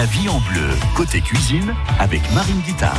La 0.00 0.06
vie 0.06 0.30
en 0.30 0.40
bleu, 0.40 0.66
côté 0.96 1.20
cuisine, 1.20 1.74
avec 1.98 2.22
Marine 2.32 2.62
Guitard. 2.66 2.96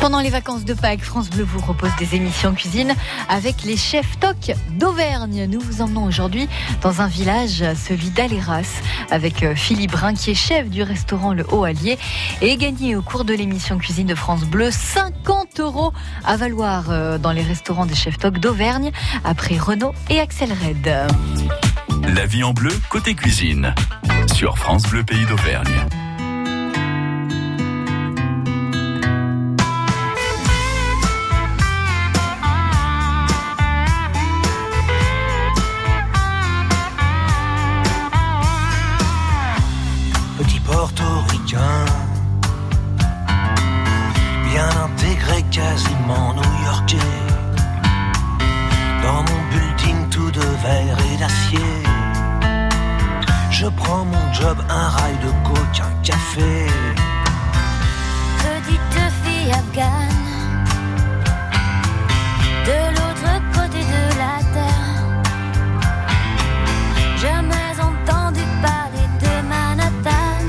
Pendant 0.00 0.20
les 0.20 0.30
vacances 0.30 0.64
de 0.64 0.72
Pâques, 0.72 1.02
France 1.02 1.28
Bleu 1.28 1.44
vous 1.44 1.60
propose 1.60 1.90
des 1.98 2.14
émissions 2.14 2.54
cuisine 2.54 2.94
avec 3.28 3.64
les 3.64 3.76
chefs 3.76 4.18
TOC 4.18 4.56
d'Auvergne. 4.70 5.46
Nous 5.46 5.60
vous 5.60 5.82
emmenons 5.82 6.04
aujourd'hui 6.04 6.48
dans 6.80 7.02
un 7.02 7.06
village, 7.06 7.62
celui 7.74 8.08
d'Aléras, 8.08 8.80
avec 9.10 9.42
euh, 9.42 9.54
Philippe 9.54 9.92
Brun, 9.92 10.14
chef 10.14 10.70
du 10.70 10.82
restaurant 10.82 11.34
Le 11.34 11.44
Haut 11.52 11.64
Allier 11.64 11.98
et 12.40 12.56
gagné 12.56 12.96
au 12.96 13.02
cours 13.02 13.26
de 13.26 13.34
l'émission 13.34 13.76
cuisine 13.76 14.06
de 14.06 14.14
France 14.14 14.44
Bleu 14.44 14.70
50 14.70 15.60
euros 15.60 15.92
à 16.24 16.38
valoir 16.38 16.86
euh, 16.88 17.18
dans 17.18 17.32
les 17.32 17.42
restaurants 17.42 17.84
des 17.84 17.94
chefs 17.94 18.16
TOC 18.16 18.38
d'Auvergne 18.38 18.90
après 19.22 19.58
Renault 19.58 19.92
et 20.08 20.18
Axel 20.18 20.50
Red. 20.50 21.67
La 22.14 22.24
vie 22.24 22.42
en 22.42 22.52
bleu, 22.54 22.70
côté 22.88 23.14
cuisine, 23.14 23.74
sur 24.34 24.56
France 24.56 24.84
Bleu 24.84 25.04
Pays 25.04 25.26
d'Auvergne. 25.26 26.07
Job, 54.40 54.58
un 54.68 54.88
rail 54.88 55.16
de 55.18 55.30
coke, 55.46 55.80
un 55.80 55.94
café. 56.02 56.66
Petite 58.38 59.00
fille 59.22 59.50
afghane, 59.50 60.66
de 62.68 62.78
l'autre 62.94 63.30
côté 63.54 63.80
de 63.94 64.02
la 64.22 64.36
terre. 64.54 64.98
Jamais 67.16 67.74
entendu 67.90 68.44
parler 68.62 69.08
de 69.24 69.32
Manhattan. 69.48 70.44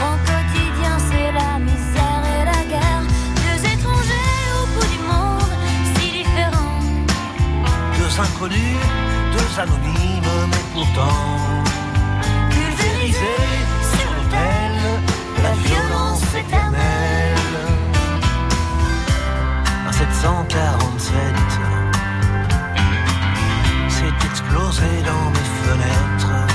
Mon 0.00 0.14
quotidien, 0.28 0.94
c'est 1.08 1.30
la 1.32 1.52
misère 1.58 2.22
et 2.34 2.44
la 2.52 2.62
guerre. 2.72 3.04
Deux 3.44 3.60
étrangers 3.72 4.44
au 4.60 4.64
bout 4.72 4.88
du 4.94 5.00
monde, 5.10 5.54
si 5.94 6.04
différents. 6.18 6.82
Deux 7.98 8.14
inconnus, 8.20 8.82
deux 9.36 9.60
anonymes, 9.60 10.34
mais 10.50 10.64
pourtant 10.72 11.33
sur 13.12 14.10
l'autel 14.14 14.72
la 15.42 15.52
violence 15.52 16.22
éternelle. 16.34 17.36
Un 19.86 19.92
747 19.92 21.12
s'est 23.88 24.26
explosé 24.26 25.02
dans 25.04 25.30
mes 25.30 25.48
fenêtres. 25.64 26.53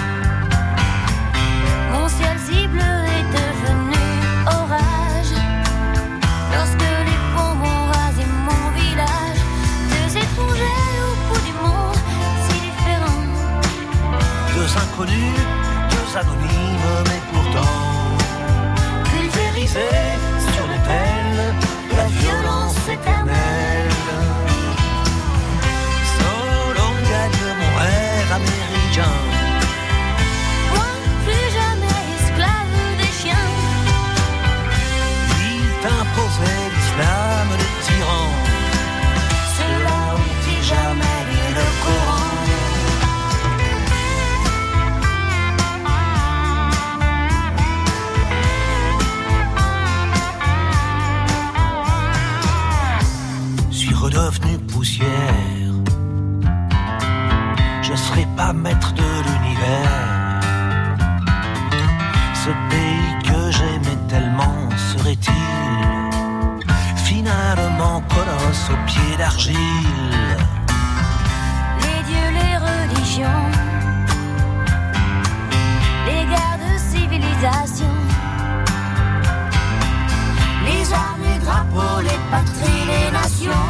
Les 69.47 69.53
dieux, 72.07 72.31
les 72.33 72.57
religions, 72.57 73.45
les 76.05 76.25
guerres 76.25 76.59
de 76.59 76.77
civilisation, 76.77 77.95
les 80.65 80.93
armes, 80.93 81.23
les 81.23 81.39
drapeaux, 81.39 82.01
les 82.01 82.19
patries, 82.29 82.85
les 82.85 83.11
nations 83.11 83.65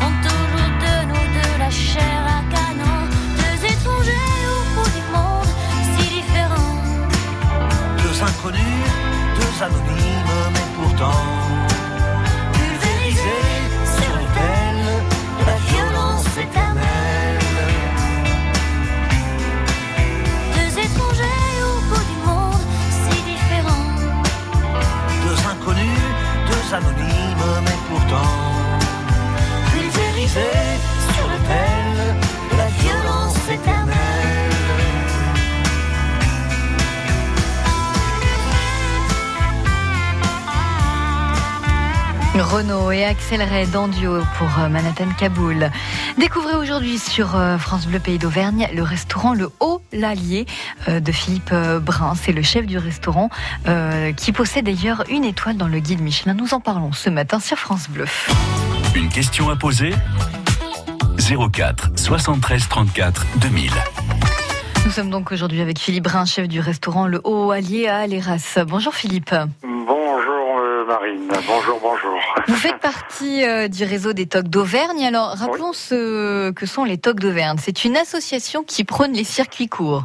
font 0.00 0.14
toujours 0.22 0.72
de 0.84 0.94
nous 1.08 1.26
de 1.38 1.58
la 1.58 1.70
chair 1.70 2.20
à 2.26 2.40
canon. 2.50 2.98
Deux 3.36 3.66
étrangers 3.66 4.46
au 4.48 4.80
bout 4.80 4.90
du 4.96 5.02
monde, 5.12 5.50
si 5.98 6.08
différents. 6.08 6.80
Deux 7.98 8.22
inconnus, 8.22 8.86
deux 9.38 9.62
anonymes, 9.62 10.50
mais 10.54 10.68
pourtant 10.74 11.35
deux 26.68 26.74
anonymes, 26.74 27.62
mais 27.64 27.78
pourtant 27.88 28.45
Renault 42.56 42.90
et 42.90 43.04
Axel 43.04 43.42
Red 43.42 43.76
en 43.76 43.86
duo 43.86 44.22
pour 44.38 44.48
euh, 44.58 44.70
Manhattan 44.70 45.08
Kaboul. 45.18 45.70
Découvrez 46.16 46.54
aujourd'hui 46.54 46.98
sur 46.98 47.36
euh, 47.36 47.58
France 47.58 47.86
Bleu 47.86 47.98
Pays 47.98 48.16
d'Auvergne 48.16 48.66
le 48.74 48.82
restaurant 48.82 49.34
Le 49.34 49.50
Haut 49.60 49.82
L'Allier 49.92 50.46
euh, 50.88 50.98
de 50.98 51.12
Philippe 51.12 51.52
Brun. 51.52 52.14
C'est 52.14 52.32
le 52.32 52.40
chef 52.40 52.64
du 52.64 52.78
restaurant 52.78 53.28
euh, 53.68 54.14
qui 54.14 54.32
possède 54.32 54.64
d'ailleurs 54.64 55.04
une 55.10 55.24
étoile 55.24 55.58
dans 55.58 55.68
le 55.68 55.80
guide 55.80 56.00
Michelin. 56.00 56.32
Nous 56.32 56.54
en 56.54 56.60
parlons 56.60 56.92
ce 56.92 57.10
matin 57.10 57.40
sur 57.40 57.58
France 57.58 57.90
Bleu. 57.90 58.06
Une 58.94 59.10
question 59.10 59.50
à 59.50 59.56
poser? 59.56 59.92
04 61.18 61.90
73 61.94 62.68
34 62.70 63.26
2000. 63.36 63.70
Nous 64.86 64.90
sommes 64.92 65.10
donc 65.10 65.30
aujourd'hui 65.30 65.60
avec 65.60 65.78
Philippe 65.78 66.04
Brun, 66.04 66.24
chef 66.24 66.48
du 66.48 66.60
restaurant 66.60 67.06
Le 67.06 67.20
Haut 67.22 67.50
Allier 67.50 67.88
à 67.88 67.98
Aléras. 67.98 68.60
Bonjour 68.66 68.94
Philippe. 68.94 69.34
Bonjour 70.86 71.00
Marine, 71.00 71.28
bonjour, 71.48 71.80
bonjour. 71.80 72.20
Vous 72.46 72.54
faites 72.54 72.78
partie 72.78 73.44
euh, 73.44 73.66
du 73.66 73.82
réseau 73.84 74.12
des 74.12 74.26
TOC 74.26 74.44
d'Auvergne. 74.44 75.04
Alors 75.04 75.30
rappelons 75.36 75.72
ce 75.72 76.52
que 76.52 76.64
sont 76.66 76.84
les 76.84 76.96
TOC 76.98 77.16
d'Auvergne. 77.18 77.56
C'est 77.58 77.84
une 77.84 77.96
association 77.96 78.62
qui 78.62 78.84
prône 78.84 79.12
les 79.12 79.24
circuits 79.24 79.68
courts. 79.68 80.04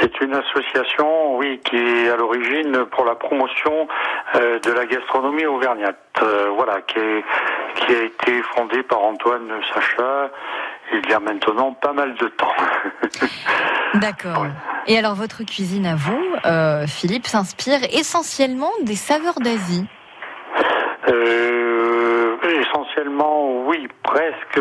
C'est 0.00 0.20
une 0.20 0.34
association, 0.34 1.36
oui, 1.38 1.60
qui 1.64 1.76
est 1.76 2.10
à 2.10 2.16
l'origine 2.16 2.84
pour 2.94 3.06
la 3.06 3.14
promotion 3.14 3.88
euh, 4.34 4.58
de 4.58 4.70
la 4.70 4.84
gastronomie 4.84 5.46
auvergnate. 5.46 5.96
Euh, 6.22 6.50
voilà, 6.54 6.82
qui, 6.82 6.98
est- 6.98 7.24
qui 7.76 7.94
a 7.94 8.02
été 8.02 8.42
fondée 8.54 8.82
par 8.82 9.02
Antoine 9.02 9.48
Sacha 9.72 10.30
il 10.92 11.08
y 11.10 11.14
a 11.14 11.20
maintenant 11.20 11.72
pas 11.72 11.94
mal 11.94 12.14
de 12.16 12.28
temps. 12.28 12.52
D'accord. 13.94 14.42
Ouais. 14.42 14.50
Et 14.86 14.98
alors 14.98 15.14
votre 15.14 15.44
cuisine 15.44 15.86
à 15.86 15.94
vous, 15.94 16.22
euh, 16.44 16.86
Philippe, 16.86 17.26
s'inspire 17.26 17.80
essentiellement 17.90 18.70
des 18.82 18.96
saveurs 18.96 19.40
d'Asie? 19.40 19.86
Euh, 21.08 21.63
presque, 24.14 24.60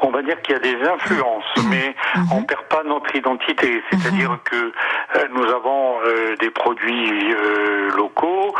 on 0.00 0.10
va 0.10 0.22
dire 0.22 0.40
qu'il 0.42 0.54
y 0.54 0.56
a 0.56 0.60
des 0.60 0.88
influences, 0.88 1.52
mais 1.68 1.96
on 2.32 2.42
perd 2.42 2.62
pas 2.68 2.84
notre 2.84 3.14
identité. 3.16 3.82
C'est-à-dire 3.90 4.38
que 4.44 4.56
euh, 4.56 5.24
nous 5.32 5.44
avons 5.44 5.98
euh, 6.04 6.36
des 6.36 6.50
produits 6.50 7.34
euh, 7.34 7.90
locaux, 7.96 8.54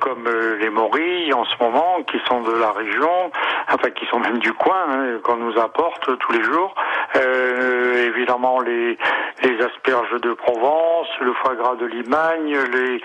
comme 0.00 0.28
les 0.58 0.70
morilles 0.70 1.32
en 1.34 1.44
ce 1.44 1.54
moment, 1.60 2.02
qui 2.10 2.18
sont 2.26 2.40
de 2.40 2.52
la 2.52 2.72
région, 2.72 3.30
enfin 3.70 3.90
qui 3.90 4.06
sont 4.06 4.18
même 4.18 4.38
du 4.38 4.52
coin, 4.54 4.84
hein, 4.88 5.18
qu'on 5.22 5.36
nous 5.36 5.58
apporte 5.58 6.18
tous 6.18 6.32
les 6.32 6.42
jours. 6.42 6.74
Évidemment 7.14 8.60
les, 8.60 8.98
les 9.42 9.62
asperges 9.62 10.20
de 10.22 10.32
Provence, 10.32 11.08
le 11.20 11.32
foie 11.34 11.54
gras 11.54 11.76
de 11.76 11.86
Limagne, 11.86 12.56
les, 12.72 13.02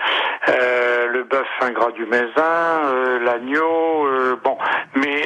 le 1.12 1.22
bœuf 1.24 1.46
fin 1.60 1.70
gras 1.70 1.92
du 1.92 2.06
Mézin, 2.06 3.20
l'agneau, 3.20 4.08
bon, 4.42 4.58
mais 4.94 5.22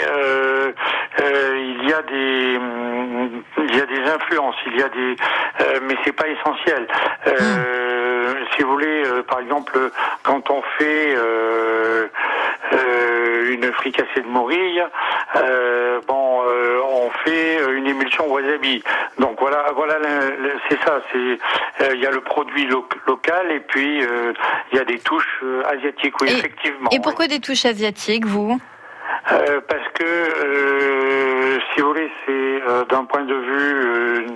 il 1.23 1.89
y 1.89 1.93
a 1.93 2.03
des 2.03 2.57
hum, 2.57 3.43
il 3.69 3.77
y 3.77 3.81
a 3.81 3.87
des 3.87 4.03
influences, 4.11 4.57
il 4.67 4.77
y 4.79 4.83
a 4.83 4.89
des 4.89 5.17
euh, 5.61 5.81
mais 5.83 5.97
c'est 6.05 6.13
pas 6.13 6.29
essentiel. 6.29 6.87
Euh, 7.27 8.35
Si 8.57 8.63
vous 8.63 8.71
voulez, 8.73 9.05
euh, 9.07 9.23
par 9.23 9.41
exemple, 9.41 9.79
quand 10.23 10.51
on 10.51 10.63
fait 10.79 11.15
euh, 11.17 12.09
euh, 12.73 13.53
une 13.55 13.73
fricassée 13.73 14.21
de 14.23 14.27
morille, 14.29 14.83
euh, 15.37 16.01
bon, 16.07 16.43
euh, 16.45 16.81
on 16.85 17.11
fait 17.25 17.61
euh, 17.61 17.77
une 17.77 17.87
émulsion 17.87 18.27
wasabi. 18.33 18.83
Donc 19.19 19.39
voilà, 19.41 19.73
voilà, 19.75 19.97
c'est 20.69 20.79
ça. 20.85 21.01
C'est 21.13 21.19
euh, 21.19 21.95
il 21.95 22.01
y 22.01 22.07
a 22.07 22.11
le 22.11 22.21
produit 22.21 22.67
lo- 22.67 22.89
local 23.07 23.51
et 23.53 23.61
puis 23.61 24.03
euh, 24.03 24.33
il 24.73 24.79
y 24.79 24.81
a 24.81 24.85
des 24.85 24.99
touches 24.99 25.41
euh, 25.43 25.63
asiatiques. 25.75 26.21
Oui, 26.21 26.29
Et- 26.31 26.39
effectivement. 26.39 26.91
Et 26.91 26.97
oui. 26.97 27.01
pourquoi 27.03 27.27
des 27.29 27.41
touches 27.41 27.65
asiatiques, 27.67 28.27
vous? 28.27 28.53
Euh, 28.53 28.80
parce 29.69 29.89
que, 29.95 30.05
euh, 30.05 31.40
si 31.75 31.81
vous 31.81 31.89
voulez, 31.89 32.11
c'est 32.27 32.63
euh, 32.69 32.85
d'un 32.87 33.05
point 33.05 33.23
de 33.23 33.35
vue 33.35 33.75
euh, 33.85 34.27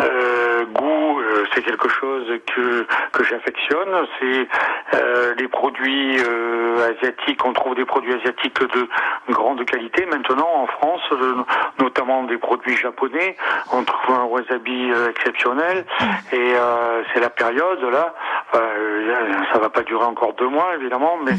euh, 0.00 0.64
goût, 0.66 1.20
euh, 1.20 1.44
c'est 1.54 1.62
quelque 1.62 1.88
chose 1.88 2.26
que 2.46 2.86
que 3.12 3.24
j'affectionne. 3.24 4.06
C'est 4.20 4.48
euh, 4.94 5.34
les 5.38 5.48
produits 5.48 6.18
euh, 6.20 6.90
asiatiques. 6.90 7.44
On 7.44 7.52
trouve 7.52 7.74
des 7.74 7.84
produits 7.84 8.14
asiatiques 8.14 8.60
de 8.60 8.88
grande 9.30 9.64
qualité 9.64 10.06
maintenant 10.06 10.48
en 10.54 10.66
France, 10.66 11.02
euh, 11.12 11.34
notamment 11.78 12.22
des 12.24 12.38
produits 12.38 12.76
japonais. 12.76 13.36
On 13.72 13.82
trouve 13.84 14.14
un 14.16 14.24
wasabi 14.24 14.90
euh, 14.90 15.10
exceptionnel 15.10 15.84
et 16.32 16.54
euh, 16.54 17.02
c'est 17.12 17.20
la 17.20 17.30
période 17.30 17.82
là. 17.90 18.14
Euh, 18.54 19.32
ça 19.52 19.58
va 19.58 19.68
pas 19.68 19.82
durer 19.82 20.04
encore 20.04 20.32
deux 20.34 20.48
mois 20.48 20.74
évidemment, 20.76 21.18
mais 21.24 21.32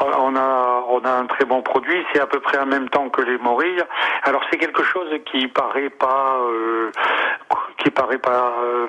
on 0.00 0.36
a 0.36 0.84
on 0.88 1.00
a 1.04 1.10
un 1.10 1.26
très 1.26 1.44
bon 1.44 1.62
produit. 1.62 2.04
C'est 2.12 2.20
à 2.20 2.26
peu 2.26 2.40
près 2.40 2.58
en 2.58 2.66
même 2.66 2.88
temps 2.88 3.08
que 3.08 3.22
les 3.22 3.38
morilles. 3.38 3.82
Alors 4.22 4.43
c'est 4.50 4.58
quelque 4.58 4.82
chose 4.84 5.08
qui 5.30 5.48
paraît 5.48 5.90
pas 5.90 6.38
euh, 6.40 6.90
paraît 7.94 8.18
pas 8.18 8.52
euh, 8.62 8.86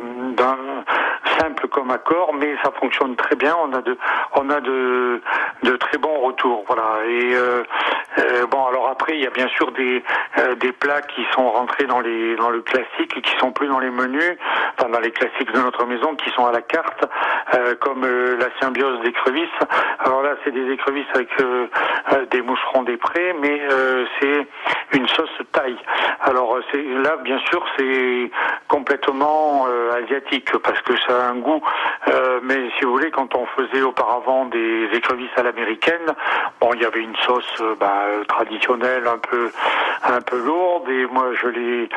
simple 1.40 1.68
comme 1.68 1.92
accord, 1.92 2.34
mais 2.34 2.56
ça 2.64 2.72
fonctionne 2.80 3.16
très 3.16 3.36
bien. 3.36 3.56
On 3.64 3.74
a 3.74 3.82
de 3.82 3.98
on 4.36 4.50
a 4.50 4.60
de 4.60 5.22
de 5.64 5.76
très 5.78 5.98
bons 5.98 6.20
retours. 6.20 6.64
Voilà. 6.68 7.06
Et 7.08 7.36
euh, 7.36 7.64
euh, 8.18 8.46
bon 8.48 8.66
alors 8.66 8.90
après 8.90 9.14
il 9.16 9.24
y 9.24 9.28
a 9.28 9.30
bien 9.30 9.48
sûr 9.50 9.72
des 9.72 10.04
des 10.58 10.72
plats 10.72 11.02
qui 11.02 11.26
sont 11.34 11.50
rentrés 11.50 11.86
dans 11.86 12.00
les 12.00 12.36
dans 12.36 12.50
le 12.50 12.62
classique, 12.62 13.22
qui 13.22 13.38
sont 13.38 13.52
plus 13.52 13.68
dans 13.68 13.80
les 13.80 13.92
menus, 13.92 14.38
dans 14.80 15.00
les 15.00 15.12
classiques 15.12 15.52
de 15.54 15.60
notre 15.60 15.86
maison, 15.86 16.16
qui 16.16 16.30
sont 16.32 16.46
à 16.46 16.52
la 16.52 16.62
carte, 16.62 17.06
comme 17.82 18.06
la 18.06 18.48
symbiose 18.60 19.02
d'écrevisses. 19.02 19.60
Alors 20.00 20.24
là 20.24 20.36
c'est 20.44 20.52
des 20.52 20.72
écrevisses 20.72 21.08
avec 21.14 21.30
des 22.32 22.42
moucherons 22.42 22.84
des 22.84 22.98
prés, 22.98 23.36
mais 23.40 23.62
c'est 24.20 24.48
une 24.94 25.08
sauce 25.10 25.30
taille. 25.52 25.78
Alors 26.22 26.58
c'est 26.72 26.84
là 26.84 27.18
bien 27.24 27.40
sûr 27.50 27.64
c'est 27.78 28.32
complètement 28.68 28.95
euh, 29.68 30.04
asiatique 30.04 30.52
parce 30.64 30.82
que 30.82 30.94
ça 31.08 31.26
a 31.26 31.30
un 31.30 31.36
goût. 31.36 31.62
Euh, 32.08 32.40
mais 32.44 32.70
si 32.78 32.86
vous 32.86 32.92
voulez, 32.92 33.12
quand 33.12 33.36
on 33.36 33.46
faisait 33.48 33.82
auparavant 33.82 34.46
des 34.46 34.90
écrevisses 34.94 35.36
à 35.38 35.44
l'américaine, 35.44 36.14
bon 36.60 36.74
il 36.74 36.82
y 36.82 36.86
avait 36.86 37.02
une 37.02 37.16
sauce 37.26 37.62
euh, 37.62 37.76
bah, 37.80 38.04
traditionnelle 38.28 39.08
un 39.08 39.18
peu 39.18 39.52
un 40.04 40.22
peu 40.22 40.38
lourde 40.38 40.90
et 40.90 41.06
moi 41.08 41.28
je 41.42 41.48
l'ai 41.48 41.90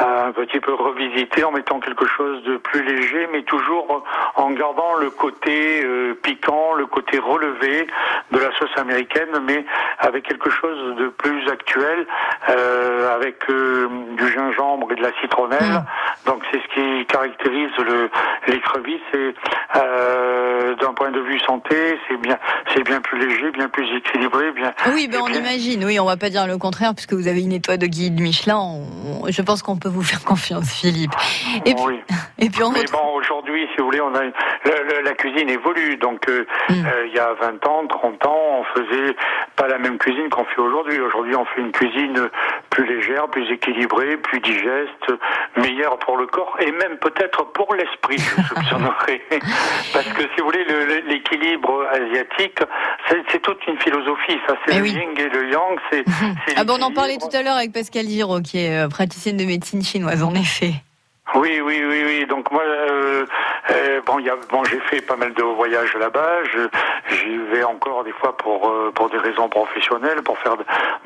euh, 0.00 0.28
un 0.28 0.32
petit 0.32 0.60
peu 0.60 0.74
revisité 0.74 1.44
en 1.44 1.52
mettant 1.52 1.80
quelque 1.80 2.06
chose 2.06 2.42
de 2.44 2.56
plus 2.56 2.82
léger, 2.82 3.28
mais 3.32 3.42
toujours 3.42 4.04
en 4.36 4.50
gardant 4.50 4.94
le 4.94 5.10
côté 5.10 5.84
euh, 5.84 6.14
piquant, 6.22 6.74
le 6.74 6.86
côté 6.86 7.18
relevé 7.18 7.86
de 8.30 8.38
la 8.38 8.50
sauce 8.58 8.76
américaine, 8.76 9.40
mais 9.44 9.64
avec 9.98 10.24
quelque 10.24 10.50
chose 10.50 10.96
de 10.96 11.08
plus 11.08 11.48
actuel, 11.48 12.06
euh, 12.48 13.14
avec 13.14 13.36
du 13.48 14.32
gingembre 14.32 14.90
et 14.92 14.96
de 14.96 15.02
la 15.02 15.12
citronnelle. 15.20 15.82
Donc 16.26 16.41
c'est 16.50 16.58
ce 16.60 16.68
qui 16.74 17.06
caractérise 17.06 17.70
le 17.78 18.10
l'écrevisse. 18.48 19.00
Et 19.14 19.34
euh, 19.76 20.74
d'un 20.76 20.92
point 20.94 21.10
de 21.10 21.20
vue 21.20 21.38
santé, 21.40 21.98
c'est 22.08 22.16
bien, 22.18 22.38
c'est 22.74 22.82
bien 22.84 23.00
plus 23.00 23.18
léger, 23.18 23.50
bien 23.50 23.68
plus 23.68 23.86
équilibré, 23.96 24.52
bien. 24.52 24.72
Oui, 24.92 25.08
ben 25.08 25.20
on 25.22 25.26
bien- 25.26 25.40
imagine. 25.40 25.84
Oui, 25.84 25.98
on 26.00 26.04
va 26.06 26.16
pas 26.16 26.30
dire 26.30 26.46
le 26.46 26.58
contraire 26.58 26.94
puisque 26.94 27.12
vous 27.14 27.28
avez 27.28 27.42
une 27.42 27.52
étoile 27.52 27.78
de 27.78 27.86
guide 27.86 28.20
Michelin. 28.20 28.58
On- 28.58 29.30
je 29.30 29.42
pense 29.42 29.62
qu'on 29.62 29.76
peut 29.76 29.88
vous 29.88 30.02
faire 30.02 30.22
confiance, 30.24 30.70
Philippe. 30.72 31.12
Et 31.64 31.74
puis, 31.74 31.82
Oui. 31.84 32.00
et 32.38 32.50
puis 32.50 32.62
on 32.62 32.72
Mais 32.72 32.80
retrouve. 32.80 33.00
bon, 33.00 33.14
aujourd'hui, 33.16 33.66
si 33.74 33.78
vous 33.78 33.86
voulez, 33.86 34.00
on 34.00 34.14
a 34.14 34.22
la 35.04 35.12
cuisine 35.14 35.48
évolue. 35.50 35.96
Donc, 35.96 36.28
euh, 36.28 36.44
Mm. 36.68 36.72
euh, 36.86 37.06
il 37.06 37.14
y 37.14 37.18
a 37.18 37.32
20 37.40 37.66
ans, 37.66 37.86
30 37.88 38.26
ans, 38.26 38.38
on 38.60 38.64
faisait 38.78 39.14
pas 39.56 39.66
la 39.68 39.78
même 39.78 39.98
cuisine 39.98 40.28
qu'on 40.30 40.44
fait 40.44 40.60
aujourd'hui. 40.60 41.00
Aujourd'hui, 41.00 41.34
on 41.36 41.44
fait 41.44 41.60
une 41.60 41.72
cuisine 41.72 42.28
plus 42.70 42.86
légère, 42.86 43.28
plus 43.28 43.50
équilibrée, 43.50 44.16
plus 44.16 44.40
digeste, 44.40 45.12
meilleure 45.56 45.98
pour 45.98 46.16
le 46.16 46.26
corps 46.26 46.56
et 46.60 46.70
même 46.72 46.96
peut-être 46.98 47.44
pour 47.52 47.74
l'esprit, 47.74 48.18
je 48.18 48.42
soupçonnerais. 48.48 49.22
Parce 49.92 50.06
que, 50.08 50.22
si 50.22 50.40
vous 50.40 50.46
voulez, 50.46 50.64
le- 50.64 50.84
le- 50.86 51.08
l'équilibre 51.08 51.86
asiatique, 51.92 52.58
c'est 53.30 53.40
toute 53.42 53.66
une 53.66 53.78
philosophie. 53.78 54.38
Ça, 54.46 54.54
c'est 54.66 54.76
le 54.76 54.82
oui. 54.82 54.90
yin 54.92 55.10
et 55.18 55.28
le 55.28 55.50
yang. 55.50 55.78
C'est 55.90 56.04
Ah 56.56 56.64
bon, 56.64 56.76
on 56.78 56.82
en 56.82 56.92
parlait 56.92 57.18
tout 57.18 57.34
à 57.36 57.42
l'heure 57.42 57.56
avec 57.56 57.72
Pascal 57.72 58.06
Giraud, 58.06 58.40
qui 58.40 58.58
est 58.64 58.84
euh, 58.84 58.88
praticienne 58.88 59.36
de 59.36 59.44
médecine 59.44 59.82
chinoise, 59.82 60.22
en 60.22 60.34
effet. 60.34 60.72
Oui, 61.34 61.60
oui, 61.62 61.82
oui, 61.88 62.02
oui. 62.06 62.26
Donc 62.26 62.50
moi, 62.50 62.62
euh, 62.62 63.24
euh, 63.70 64.00
bon, 64.04 64.18
y 64.18 64.28
a, 64.28 64.36
bon, 64.50 64.64
j'ai 64.64 64.80
fait 64.80 65.00
pas 65.00 65.16
mal 65.16 65.32
de 65.34 65.42
voyages 65.42 65.94
là-bas. 65.94 66.38
J'y 67.10 67.36
vais 67.52 67.62
encore 67.62 68.02
des 68.04 68.12
fois 68.12 68.36
pour 68.36 68.68
euh, 68.68 68.90
pour 68.94 69.08
des 69.10 69.18
raisons 69.18 69.48
professionnelles, 69.48 70.22
pour 70.22 70.38
faire, 70.38 70.56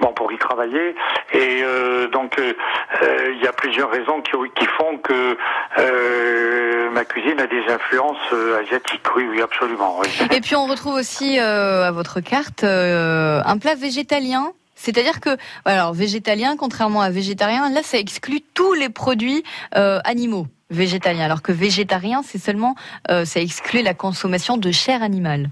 bon, 0.01 0.13
pour 0.13 0.33
y 0.33 0.39
travailler. 0.39 0.95
Et 1.33 1.63
euh, 1.63 2.09
donc, 2.09 2.39
euh, 2.39 2.55
euh, 3.03 3.33
il 3.35 3.43
y 3.43 3.47
a 3.47 3.53
plusieurs 3.53 3.91
raisons 3.91 4.23
qui, 4.23 4.33
qui 4.55 4.67
font 4.67 4.97
que 4.99 5.37
euh, 5.79 6.91
ma 6.91 7.05
cuisine 7.05 7.41
a 7.41 7.47
des 7.47 7.65
influences 7.69 8.33
asiatiques. 8.63 9.05
Oui, 9.15 9.27
oui, 9.31 9.43
absolument. 9.43 10.01
Et 10.31 10.41
puis 10.41 10.57
on 10.57 10.67
retrouve 10.67 10.95
aussi 10.95 11.39
à 11.39 11.91
votre 11.91 12.21
carte 12.21 12.65
un 12.65 13.59
plat 13.59 13.75
végétalien. 13.75 14.53
C'est-à-dire 14.77 15.21
que, 15.21 15.37
alors 15.65 15.93
végétalien, 15.93 16.57
contrairement 16.57 17.01
à 17.01 17.11
végétarien, 17.11 17.69
là 17.71 17.83
ça 17.83 17.99
exclut 17.99 18.41
tous 18.55 18.75
les 18.75 18.89
produits 18.89 19.43
euh, 19.75 19.99
animaux 20.05 20.47
végétaliens, 20.71 21.25
alors 21.25 21.43
que 21.43 21.53
végétarien, 21.53 22.23
c'est 22.23 22.39
seulement, 22.39 22.75
euh, 23.11 23.25
ça 23.25 23.41
exclut 23.41 23.83
la 23.83 23.95
consommation 23.95 24.57
de 24.57 24.71
chair 24.71 25.03
animale. 25.03 25.51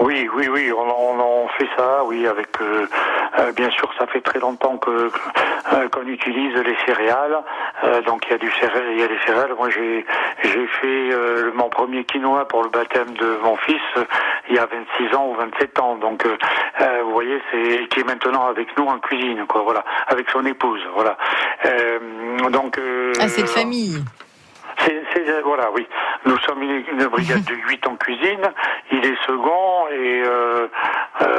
Oui, 0.00 0.28
oui, 0.36 0.48
oui, 0.48 0.70
fait 1.48 1.68
ça, 1.76 2.02
oui, 2.04 2.26
avec 2.26 2.48
euh, 2.60 2.86
euh, 3.38 3.52
bien 3.52 3.70
sûr, 3.70 3.90
ça 3.98 4.06
fait 4.06 4.20
très 4.20 4.38
longtemps 4.38 4.76
que 4.78 4.90
euh, 5.72 5.88
qu'on 5.90 6.06
utilise 6.06 6.54
les 6.56 6.76
céréales. 6.86 7.38
Donc 8.06 8.26
il 8.26 8.32
y 8.32 8.34
a 8.34 8.38
du 8.38 8.50
céréales, 8.52 8.92
il 8.92 9.00
y 9.00 9.02
a 9.02 9.08
des 9.08 9.18
céréales. 9.26 9.54
Moi, 9.58 9.68
j'ai 9.70 10.04
j'ai 10.42 10.66
fait 10.66 11.10
mon 11.54 11.68
premier 11.68 12.04
quinoa 12.04 12.46
pour 12.48 12.62
le 12.62 12.68
baptême 12.70 13.10
de 13.14 13.38
mon 13.42 13.56
fils 13.56 13.80
il 14.48 14.54
y 14.56 14.58
a 14.58 14.66
26 14.66 15.14
ans 15.16 15.26
ou 15.28 15.34
27 15.34 15.78
ans. 15.80 15.96
Donc 15.96 16.24
vous 16.26 17.10
voyez, 17.12 17.40
c'est 17.50 17.88
qui 17.88 18.00
est 18.00 18.04
maintenant 18.04 18.46
avec 18.46 18.76
nous 18.78 18.86
en 18.86 18.98
cuisine, 18.98 19.44
quoi. 19.46 19.62
Voilà, 19.62 19.84
avec 20.08 20.28
son 20.30 20.44
épouse, 20.46 20.80
voilà. 20.94 21.16
Donc 22.50 22.78
Ah, 23.20 23.28
c'est 23.28 23.42
de 23.42 23.46
famille. 23.48 24.02
c'est, 24.78 25.02
c'est- 25.12 25.40
voilà, 25.42 25.70
oui. 25.72 25.86
Nous 26.24 26.38
sommes 26.38 26.62
une, 26.62 26.84
une 26.92 27.06
brigade 27.06 27.44
de 27.44 27.54
8 27.54 27.86
en 27.86 27.96
cuisine. 27.96 28.42
Il 28.92 29.04
est 29.04 29.16
second 29.26 29.88
et 29.90 30.22
euh, 30.24 30.66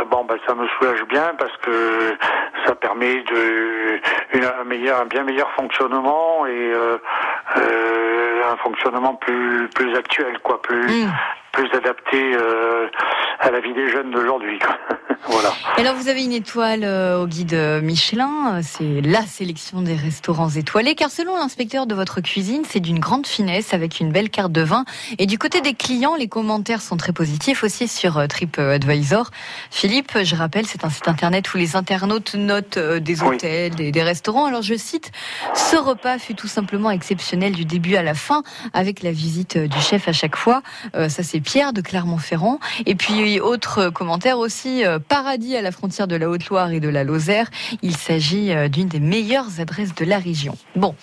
bon, 0.10 0.24
bah, 0.26 0.36
ça 0.46 0.56
me 0.56 0.68
soulage 0.68 1.04
bien 1.06 1.32
parce 1.38 1.56
que 1.58 2.18
ça 2.66 2.76
permet 2.76 3.22
de 3.24 4.00
une- 4.34 4.46
un 4.46 4.64
meilleur, 4.66 5.02
un 5.02 5.06
bien 5.06 5.24
meilleur 5.24 5.50
fonctionnement 5.52 6.46
et 6.46 6.52
euh, 6.74 6.98
euh, 7.58 8.42
un 8.52 8.58
fonctionnement 8.58 9.16
plus 9.16 9.68
plus 9.76 9.96
actuel, 9.96 10.40
quoi, 10.40 10.62
plus 10.62 11.04
Mm. 11.06 11.12
plus 11.54 11.70
adapté 11.74 12.34
euh, 12.36 12.88
à 13.40 13.52
la 13.52 13.60
vie 13.60 13.74
des 13.74 13.90
jeunes 13.90 14.12
d'aujourd'hui. 14.12 14.60
voilà. 15.28 15.54
Et 15.78 15.82
Alors 15.82 15.96
vous 15.96 16.08
avez 16.10 16.24
une 16.24 16.32
étoile 16.34 16.84
euh, 16.84 17.22
au 17.22 17.28
guide 17.28 17.54
Michelin, 17.84 18.58
euh, 18.58 18.62
c'est 18.64 19.02
la 19.02 19.22
sélection 19.24 19.82
des 19.82 19.96
restaurants 19.96 20.50
étoilés, 20.50 20.96
car 20.96 21.10
selon 21.12 21.36
l'inspecteur 21.36 21.86
de 21.88 21.94
votre 21.96 22.22
cuisine, 22.22 22.64
c'est 22.68 22.80
d'une 22.80 23.00
grande 23.00 23.28
finesse 23.28 23.74
avec 23.74 24.00
une 24.00 24.12
belle 24.12 24.30
carte 24.30 24.52
de 24.52 24.62
vin. 24.62 24.86
Et 25.20 25.26
du 25.26 25.38
côté 25.38 25.62
des 25.62 25.74
clients, 25.74 26.16
les 26.16 26.28
commentaires 26.28 26.82
sont 26.82 26.98
très 26.98 27.14
positifs 27.14 27.64
aussi 27.64 27.88
sur 27.88 28.18
euh, 28.18 28.28
TripAdvisor. 28.28 29.30
Philippe, 29.72 30.18
je 30.24 30.36
rappelle, 30.36 30.66
c'est 30.66 30.84
un 30.84 30.90
site 30.90 31.08
internet 31.08 31.54
où 31.54 31.58
les 31.58 31.76
internautes 31.76 32.34
notent 32.36 32.78
euh, 32.78 33.00
des 33.00 33.22
Oui. 33.22 33.36
hôtels, 33.36 33.76
des, 33.76 33.92
des 33.92 34.04
restaurants. 34.04 34.46
Alors 34.46 34.62
je 34.62 34.76
cite, 34.76 35.12
ce 35.54 35.76
repas 35.76 36.18
fut 36.18 36.36
tout 36.36 36.48
simplement 36.48 36.90
exceptionnel 36.92 37.54
du 37.54 37.66
début 37.66 37.96
à 37.96 38.04
la 38.04 38.14
fin, 38.14 38.44
avec 38.74 39.04
la 39.04 39.12
visite 39.12 39.58
euh, 39.58 39.68
du 39.68 39.80
chef 39.80 40.08
à 40.08 40.14
chaque 40.14 40.36
fois. 40.36 40.62
Euh, 40.96 41.08
ça 41.10 41.24
c'est 41.24 41.40
Pierre 41.40 41.74
de 41.74 41.82
Clermont-Ferrand. 41.82 42.60
Et 42.86 42.96
puis 42.96 43.27
autre 43.40 43.90
commentaire 43.90 44.40
aussi, 44.40 44.86
euh, 44.86 45.00
paradis 45.00 45.56
à 45.56 45.62
la 45.62 45.72
frontière 45.72 46.08
de 46.08 46.16
la 46.16 46.30
Haute-Loire 46.30 46.72
et 46.72 46.80
de 46.80 46.90
la 46.90 47.04
Lozère. 47.04 47.50
Il 47.82 47.96
s'agit 47.96 48.52
euh, 48.52 48.70
d'une 48.70 48.88
des 48.88 49.00
meilleures 49.00 49.60
adresses 49.60 49.94
de 49.94 50.06
la 50.06 50.18
région. 50.18 50.58
Bon, 50.76 50.96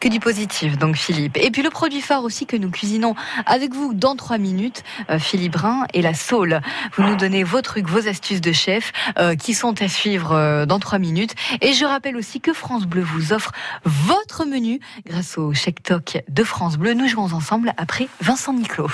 que 0.00 0.08
du 0.08 0.18
positif 0.18 0.78
donc 0.78 0.96
Philippe. 0.96 1.36
Et 1.36 1.50
puis 1.50 1.62
le 1.62 1.70
produit 1.70 2.00
phare 2.00 2.24
aussi 2.24 2.46
que 2.46 2.56
nous 2.56 2.70
cuisinons 2.70 3.14
avec 3.44 3.74
vous 3.74 3.94
dans 3.94 4.16
trois 4.16 4.38
minutes, 4.38 4.82
euh, 5.10 5.18
Philippe 5.18 5.52
Brun 5.52 5.84
et 5.92 6.02
la 6.02 6.14
Saule. 6.14 6.60
Vous 6.96 7.02
nous 7.02 7.16
donnez 7.16 7.44
vos 7.44 7.60
trucs, 7.60 7.88
vos 7.88 8.08
astuces 8.08 8.40
de 8.40 8.52
chef 8.52 8.92
qui 9.38 9.54
sont 9.54 9.80
à 9.82 9.88
suivre 9.88 10.64
dans 10.66 10.78
trois 10.78 10.98
minutes. 10.98 11.34
Et 11.60 11.72
je 11.72 11.84
rappelle 11.84 12.16
aussi 12.16 12.40
que 12.40 12.52
France 12.52 12.84
Bleu 12.84 13.02
vous 13.02 13.32
offre 13.32 13.52
votre 13.84 14.44
menu 14.44 14.80
grâce 15.06 15.38
au 15.38 15.52
chèque 15.52 15.82
toc 15.82 16.22
de 16.28 16.44
France 16.44 16.76
Bleu. 16.76 16.94
Nous 16.94 17.08
jouons 17.08 17.32
ensemble 17.32 17.72
après 17.76 18.08
Vincent 18.20 18.52
Niclot. 18.52 18.88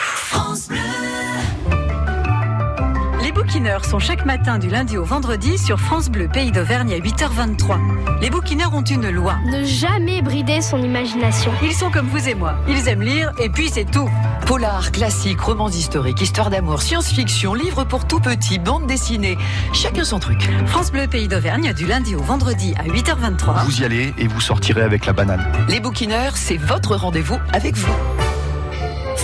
Les 0.71 1.82
bouquineurs 3.43 3.85
sont 3.85 3.99
chaque 3.99 4.25
matin 4.25 4.61
du 4.61 4.69
lundi 4.69 4.97
au 4.97 5.03
vendredi 5.03 5.59
sur 5.59 5.81
France 5.81 6.09
Bleu 6.09 6.29
Pays 6.29 6.53
d'Auvergne 6.53 6.93
à 6.93 6.99
8h23. 6.99 8.21
Les 8.21 8.31
bouquineurs 8.31 8.73
ont 8.73 8.85
une 8.85 9.11
loi. 9.11 9.35
Ne 9.51 9.65
jamais 9.65 10.23
brider 10.23 10.61
son 10.61 10.81
imagination. 10.81 11.51
Ils 11.61 11.73
sont 11.73 11.91
comme 11.91 12.07
vous 12.07 12.29
et 12.29 12.37
moi. 12.37 12.55
Ils 12.69 12.87
aiment 12.87 13.03
lire 13.03 13.33
et 13.41 13.49
puis 13.49 13.69
c'est 13.69 13.91
tout. 13.91 14.09
Polar, 14.47 14.93
classique, 14.93 15.41
romans 15.41 15.69
historiques, 15.69 16.21
histoire 16.21 16.51
d'amour, 16.51 16.83
science-fiction, 16.83 17.55
livres 17.55 17.83
pour 17.83 18.07
tout 18.07 18.21
petit, 18.21 18.61
bande 18.61 18.87
dessinée. 18.87 19.37
Chacun 19.73 20.05
son 20.05 20.21
truc. 20.21 20.49
France 20.67 20.93
Bleu 20.93 21.09
Pays 21.09 21.27
d'Auvergne 21.27 21.73
du 21.73 21.87
lundi 21.87 22.15
au 22.15 22.23
vendredi 22.23 22.75
à 22.79 22.85
8h23. 22.85 23.65
Vous 23.65 23.81
y 23.81 23.85
allez 23.85 24.15
et 24.19 24.29
vous 24.29 24.41
sortirez 24.41 24.83
avec 24.83 25.05
la 25.05 25.15
banane. 25.15 25.45
Les 25.69 25.81
bouquineurs, 25.81 26.37
c'est 26.37 26.59
votre 26.59 26.95
rendez-vous 26.95 27.41
avec 27.53 27.77
vous. 27.77 27.93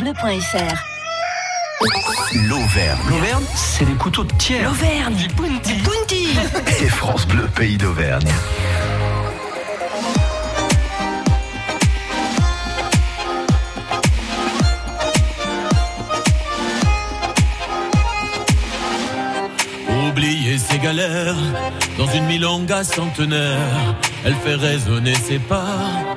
francebleu.fr. 0.00 0.84
L'Auvergne. 2.48 3.00
L'Auvergne, 3.08 3.44
c'est 3.54 3.84
les 3.84 3.94
couteaux 3.94 4.24
de 4.24 4.32
tiers. 4.34 4.64
L'Auvergne, 4.64 5.14
du 5.14 5.28
Punti. 5.28 6.28
Et 6.82 6.88
France 6.88 7.26
Bleu, 7.26 7.48
pays 7.54 7.76
d'Auvergne. 7.76 8.28
Oublier 20.08 20.58
ses 20.58 20.78
galères 20.78 21.36
dans 21.98 22.06
une 22.06 22.24
milonga 22.26 22.84
centenaire, 22.84 23.94
elle 24.24 24.34
fait 24.34 24.54
résonner 24.54 25.14
ses 25.14 25.38
pas 25.38 26.16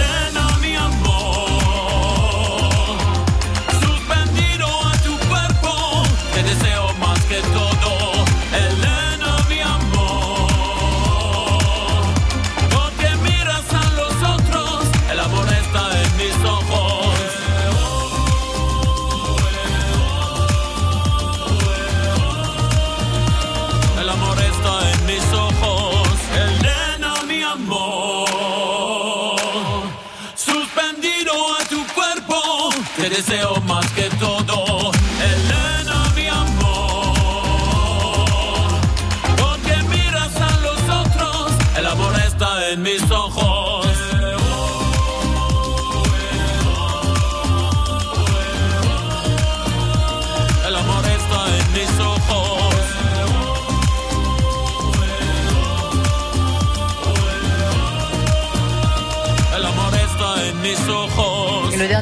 Deseo 33.21 33.60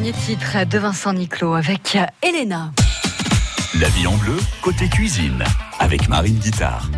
dernier 0.09 0.25
titre 0.25 0.65
de 0.65 0.79
Vincent 0.79 1.13
Niclot 1.13 1.53
avec 1.53 1.97
Elena. 2.23 2.71
La 3.79 3.89
vie 3.89 4.07
en 4.07 4.15
bleu, 4.17 4.37
côté 4.61 4.87
cuisine, 4.87 5.43
avec 5.79 6.07
Marine 6.09 6.37
Guitare. 6.37 6.89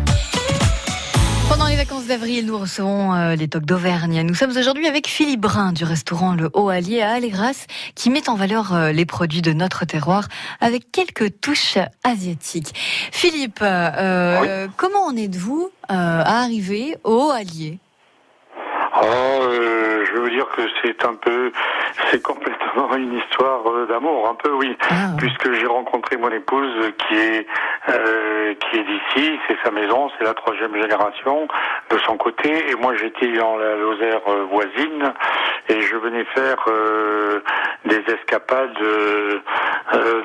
Pendant 1.48 1.66
les 1.66 1.76
vacances 1.76 2.06
d'avril, 2.06 2.46
nous 2.46 2.56
recevons 2.56 3.14
euh, 3.14 3.34
les 3.34 3.48
tocs 3.48 3.64
d'Auvergne. 3.66 4.22
Nous 4.22 4.34
sommes 4.34 4.56
aujourd'hui 4.56 4.86
avec 4.86 5.08
Philippe 5.08 5.40
Brun 5.40 5.72
du 5.72 5.84
restaurant 5.84 6.34
Le 6.34 6.48
Haut 6.54 6.70
Allier 6.70 7.02
à 7.02 7.12
Allégras 7.12 7.66
qui 7.94 8.08
met 8.08 8.28
en 8.30 8.34
valeur 8.34 8.74
euh, 8.74 8.92
les 8.92 9.04
produits 9.04 9.42
de 9.42 9.52
notre 9.52 9.84
terroir 9.84 10.28
avec 10.60 10.90
quelques 10.90 11.40
touches 11.40 11.78
asiatiques. 12.04 12.72
Philippe, 13.12 13.60
euh, 13.62 14.68
comment 14.76 15.06
en 15.06 15.16
êtes-vous 15.16 15.70
euh, 15.90 15.94
à 16.24 16.42
arriver 16.42 16.96
au 17.04 17.26
Haut 17.26 17.30
Allier? 17.30 17.78
Oh, 18.94 19.04
euh, 19.04 20.04
je 20.04 20.20
veux 20.20 20.30
dire 20.30 20.46
que 20.54 20.62
c'est 20.82 21.04
un 21.04 21.14
peu, 21.14 21.50
c'est 22.10 22.22
complètement 22.22 22.94
une 22.96 23.18
histoire 23.18 23.66
euh, 23.68 23.86
d'amour, 23.86 24.28
un 24.28 24.34
peu 24.34 24.52
oui, 24.52 24.76
puisque 25.18 25.52
j'ai 25.52 25.66
rencontré 25.66 26.16
mon 26.16 26.30
épouse 26.30 26.92
qui 26.98 27.14
est 27.14 27.46
euh, 27.88 28.54
qui 28.54 28.78
est 28.78 28.84
d'ici, 28.84 29.38
c'est 29.48 29.56
sa 29.64 29.70
maison, 29.70 30.10
c'est 30.18 30.24
la 30.24 30.34
troisième 30.34 30.74
génération 30.80 31.48
de 31.90 31.98
son 31.98 32.16
côté, 32.16 32.70
et 32.70 32.74
moi 32.74 32.94
j'étais 32.96 33.40
en 33.40 33.56
la 33.56 33.76
Lozère 33.76 34.20
euh, 34.28 34.44
voisine. 34.50 35.12
Et 35.68 35.80
je 35.80 35.96
venais 35.96 36.24
faire 36.34 36.64
euh, 36.66 37.40
des 37.84 38.02
escapades 38.12 38.76
euh, 38.82 39.40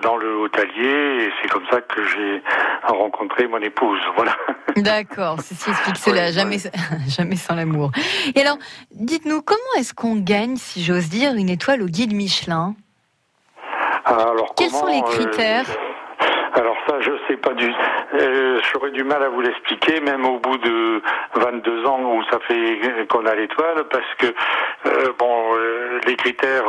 dans 0.01 0.17
le 0.17 0.35
hôtelier, 0.35 1.25
et 1.25 1.31
c'est 1.41 1.49
comme 1.49 1.65
ça 1.69 1.79
que 1.81 2.03
j'ai 2.03 2.41
rencontré 2.83 3.47
mon 3.47 3.59
épouse, 3.59 3.99
voilà. 4.15 4.35
D'accord, 4.75 5.39
ceci 5.41 5.69
explique 5.69 5.97
cela, 5.97 6.31
jamais, 6.31 6.57
jamais 7.07 7.35
sans 7.35 7.55
l'amour. 7.55 7.91
Et 8.35 8.41
alors, 8.41 8.57
dites-nous, 8.91 9.41
comment 9.41 9.59
est-ce 9.77 9.93
qu'on 9.93 10.15
gagne, 10.15 10.55
si 10.55 10.83
j'ose 10.83 11.09
dire, 11.09 11.33
une 11.35 11.49
étoile 11.57 11.81
au 11.81 11.87
guide 11.87 12.13
Michelin 12.13 12.75
Alors, 14.05 14.53
Quels 14.55 14.69
comment, 14.69 14.81
sont 14.81 14.85
les 14.85 14.99
euh, 14.99 15.09
critères 15.09 15.65
Alors 16.53 16.77
ça, 16.87 17.01
je 17.01 17.11
sais 17.27 17.37
pas 17.37 17.53
du. 17.55 17.73
euh, 18.13 18.59
J'aurais 18.71 18.91
du 18.91 19.03
mal 19.03 19.23
à 19.23 19.29
vous 19.29 19.41
l'expliquer, 19.41 19.99
même 20.01 20.23
au 20.23 20.37
bout 20.39 20.57
de 20.59 21.01
22 21.33 21.85
ans 21.87 21.99
où 22.13 22.23
ça 22.31 22.37
fait 22.47 23.07
qu'on 23.09 23.25
a 23.25 23.33
l'étoile, 23.33 23.85
parce 23.89 24.13
que 24.19 24.27
euh, 24.27 25.13
bon, 25.17 25.55
les 26.05 26.15
critères, 26.15 26.65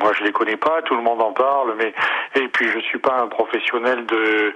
moi 0.00 0.12
je 0.18 0.24
les 0.24 0.32
connais 0.32 0.56
pas, 0.56 0.82
tout 0.82 0.94
le 0.94 1.02
monde 1.02 1.22
en 1.22 1.32
parle, 1.32 1.74
mais 1.78 1.92
et 2.34 2.48
puis 2.48 2.68
je 2.68 2.78
suis 2.80 2.98
pas 2.98 3.18
un 3.20 3.28
professionnel 3.28 4.06
de 4.06 4.54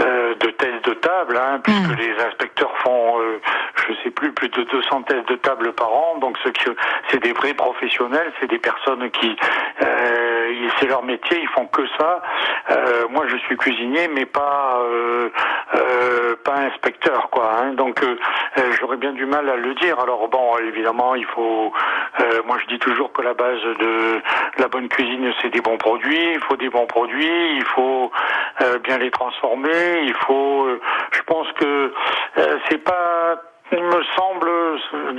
euh, 0.00 0.34
de 0.34 0.50
tests 0.50 0.84
de 0.84 0.94
table, 0.94 1.36
hein, 1.36 1.60
puisque 1.62 1.98
les 1.98 2.12
inspecteurs 2.22 2.76
font, 2.78 3.20
euh, 3.20 3.40
je 3.86 3.94
sais 4.02 4.10
plus, 4.10 4.32
plus 4.32 4.48
de 4.48 4.62
200 4.62 5.02
tests 5.02 5.28
de 5.28 5.36
table 5.36 5.72
par 5.72 5.92
an, 5.92 6.18
donc 6.18 6.36
ce 6.44 6.50
que 6.50 6.76
c'est 7.10 7.22
des 7.22 7.32
vrais 7.32 7.54
professionnels, 7.54 8.32
c'est 8.40 8.48
des 8.50 8.58
personnes 8.58 9.10
qui, 9.10 9.36
euh, 9.82 10.25
c'est 10.78 10.86
leur 10.86 11.02
métier, 11.02 11.38
ils 11.40 11.48
font 11.48 11.66
que 11.66 11.82
ça. 11.98 12.22
Euh, 12.70 13.08
moi, 13.10 13.24
je 13.28 13.36
suis 13.38 13.56
cuisinier, 13.56 14.08
mais 14.08 14.26
pas 14.26 14.80
euh, 14.82 15.28
euh, 15.74 16.36
pas 16.44 16.54
inspecteur, 16.56 17.30
quoi. 17.30 17.50
hein. 17.60 17.72
donc, 17.74 18.02
j'aurais 18.78 18.96
bien 18.96 19.12
du 19.12 19.26
mal 19.26 19.48
à 19.48 19.56
le 19.56 19.74
dire. 19.74 19.98
Alors 20.00 20.28
bon, 20.28 20.58
évidemment, 20.58 21.14
il 21.14 21.26
faut. 21.26 21.72
moi, 22.46 22.56
je 22.62 22.66
dis 22.66 22.78
toujours 22.78 23.12
que 23.12 23.22
la 23.22 23.34
base 23.34 23.62
de 23.80 24.20
la 24.58 24.68
bonne 24.68 24.88
cuisine, 24.88 25.32
c'est 25.42 25.50
des 25.50 25.60
bons 25.60 25.78
produits. 25.78 26.32
Il 26.34 26.40
faut 26.40 26.56
des 26.56 26.68
bons 26.70 26.86
produits. 26.86 27.56
Il 27.56 27.64
faut 27.64 28.10
bien 28.84 28.98
les 28.98 29.10
transformer. 29.10 30.02
Il 30.02 30.14
faut. 30.14 30.68
je 31.12 31.22
pense 31.22 31.50
que 31.52 31.92
c'est 32.68 32.82
pas. 32.82 33.42
Il 33.72 33.82
me 33.82 34.02
semble 34.16 34.48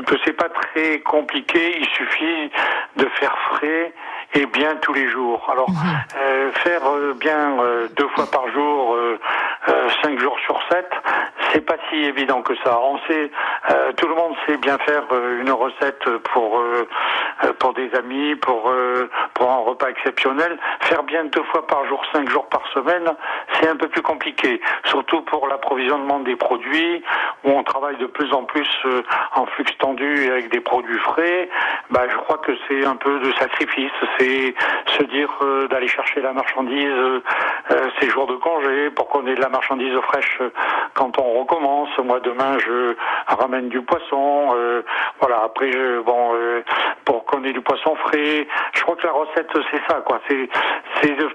que 0.05 0.15
c'est 0.23 0.31
pas 0.31 0.47
très 0.47 0.99
compliqué. 1.01 1.79
Il 1.79 1.85
suffit 1.89 2.49
de 2.95 3.05
faire 3.19 3.37
frais 3.49 3.93
et 4.33 4.45
bien 4.45 4.75
tous 4.77 4.93
les 4.93 5.09
jours. 5.09 5.47
Alors 5.51 5.69
euh, 5.69 6.51
faire 6.63 6.81
euh, 6.87 7.13
bien 7.19 7.59
euh, 7.59 7.87
deux 7.95 8.07
fois 8.09 8.29
par 8.29 8.49
jour, 8.51 8.95
euh, 8.95 9.19
euh, 9.69 9.89
cinq 10.01 10.19
jours 10.19 10.37
sur 10.45 10.59
sept, 10.69 10.89
c'est 11.51 11.61
pas 11.61 11.75
si 11.89 11.95
évident 11.95 12.41
que 12.41 12.55
ça. 12.63 12.79
On 12.79 12.97
sait, 13.07 13.31
euh, 13.71 13.91
tout 13.93 14.07
le 14.07 14.15
monde 14.15 14.35
sait 14.45 14.57
bien 14.57 14.77
faire 14.79 15.03
euh, 15.11 15.41
une 15.41 15.51
recette 15.51 16.03
pour 16.31 16.59
euh, 16.59 16.87
pour 17.59 17.73
des 17.73 17.93
amis, 17.95 18.35
pour 18.35 18.71
pour 19.33 19.51
un 19.51 19.57
repas 19.57 19.89
exceptionnel. 19.89 20.57
Faire 20.81 21.03
bien 21.03 21.25
deux 21.25 21.43
fois 21.43 21.65
par 21.67 21.85
jour, 21.85 22.01
cinq 22.13 22.29
jours 22.29 22.47
par 22.47 22.65
semaine, 22.73 23.13
c'est 23.53 23.69
un 23.69 23.75
peu 23.75 23.87
plus 23.87 24.01
compliqué. 24.01 24.59
Surtout 24.85 25.21
pour 25.21 25.47
l'approvisionnement 25.47 26.19
des 26.19 26.35
produits, 26.35 27.03
où 27.43 27.51
on 27.51 27.63
travaille 27.63 27.97
de 27.97 28.07
plus 28.07 28.33
en 28.33 28.43
plus 28.43 28.67
en 29.35 29.45
flux 29.45 29.65
tendu 29.79 30.29
avec 30.31 30.49
des 30.49 30.61
produits 30.61 30.99
frais. 30.99 31.49
Bah, 31.89 32.05
je 32.09 32.15
crois 32.17 32.37
que 32.37 32.51
c'est 32.67 32.85
un 32.85 32.95
peu 32.95 33.19
de 33.19 33.31
sacrifice. 33.33 33.91
C'est 34.17 34.55
se 34.97 35.03
dire 35.03 35.29
d'aller 35.69 35.87
chercher 35.87 36.21
la 36.21 36.33
marchandise 36.33 37.21
ces 37.99 38.09
jours 38.09 38.27
de 38.27 38.35
congé 38.35 38.89
pour 38.91 39.07
qu'on 39.09 39.25
ait 39.27 39.35
de 39.35 39.41
la 39.41 39.49
marchandise 39.49 39.93
fraîche 40.01 40.39
quand 40.93 41.19
on 41.19 41.36
recommence. 41.39 41.89
Moi, 42.03 42.19
demain, 42.19 42.57
je 42.59 42.95
ramène 43.27 43.69
du 43.69 43.81
poisson. 43.81 44.53
euh, 44.55 44.81
voilà. 45.19 45.41
Après, 45.45 45.71
je, 45.71 46.01
bon, 46.01 46.33
euh, 46.35 46.63
pour 47.05 47.25
qu'on 47.25 47.43
ait 47.43 47.53
du 47.53 47.61
poisson 47.61 47.95
frais. 47.95 48.47
Je 48.73 48.81
crois 48.81 48.95
que 48.95 49.05
la 49.05 49.13
recette, 49.13 49.49
c'est 49.71 49.81
ça, 49.87 50.01
quoi. 50.05 50.19
C'est, 50.27 50.49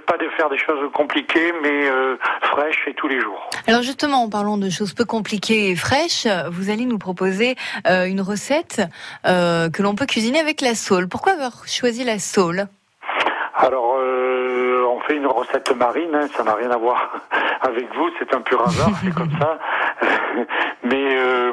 pas 0.07 0.19
de 0.19 0.29
faire 0.37 0.49
des 0.51 0.59
choses 0.59 0.91
compliquées, 0.93 1.53
mais 1.63 1.89
euh, 1.89 2.17
fraîches 2.43 2.85
et 2.87 2.95
tous 2.95 3.09
les 3.09 3.21
jours. 3.21 3.49
Alors 3.67 3.83
justement, 3.83 4.25
en 4.25 4.29
parlant 4.29 4.59
de 4.59 4.69
choses 4.69 4.93
peu 4.95 5.05
compliquées 5.05 5.71
et 5.71 5.77
fraîches, 5.77 6.27
vous 6.51 6.71
allez 6.71 6.85
nous 6.85 6.99
proposer 6.99 7.55
euh, 7.89 8.07
une 8.07 8.21
recette 8.21 8.83
que 9.25 9.83
l'on 9.83 9.95
peut 9.95 10.07
cuisiner 10.07 10.41
avec 10.41 10.61
la 10.61 10.75
saule. 10.75 11.09
Pourquoi 11.09 11.33
avoir 11.33 11.67
choisi 11.67 12.05
la 12.05 12.19
saule? 12.19 12.67
Alors, 13.55 13.97
on 13.97 15.01
fait 15.01 15.17
une 15.17 15.27
recette 15.27 15.75
marine, 15.77 16.15
hein, 16.15 16.27
ça 16.35 16.43
n'a 16.43 16.55
rien 16.55 16.71
à 16.71 16.77
voir 16.77 17.13
avec 17.63 17.87
vous, 17.95 18.11
c'est 18.19 18.35
un 18.35 18.41
pur 18.41 18.61
hasard, 18.67 18.91
c'est 19.03 19.15
comme 19.15 19.31
ça. 19.39 19.59
Mais 20.85 21.17
euh, 21.17 21.53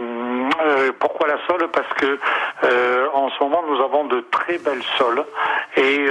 euh, 0.61 0.91
pourquoi 0.99 1.27
la 1.27 1.37
sole? 1.47 1.67
Parce 1.71 1.93
que 1.95 2.19
euh, 2.63 3.07
en 3.13 3.29
ce 3.29 3.43
moment, 3.43 3.63
nous 3.67 3.81
avons 3.81 4.05
de 4.05 4.21
très 4.31 4.57
belles 4.57 4.83
soles 4.97 5.23
et 5.77 6.05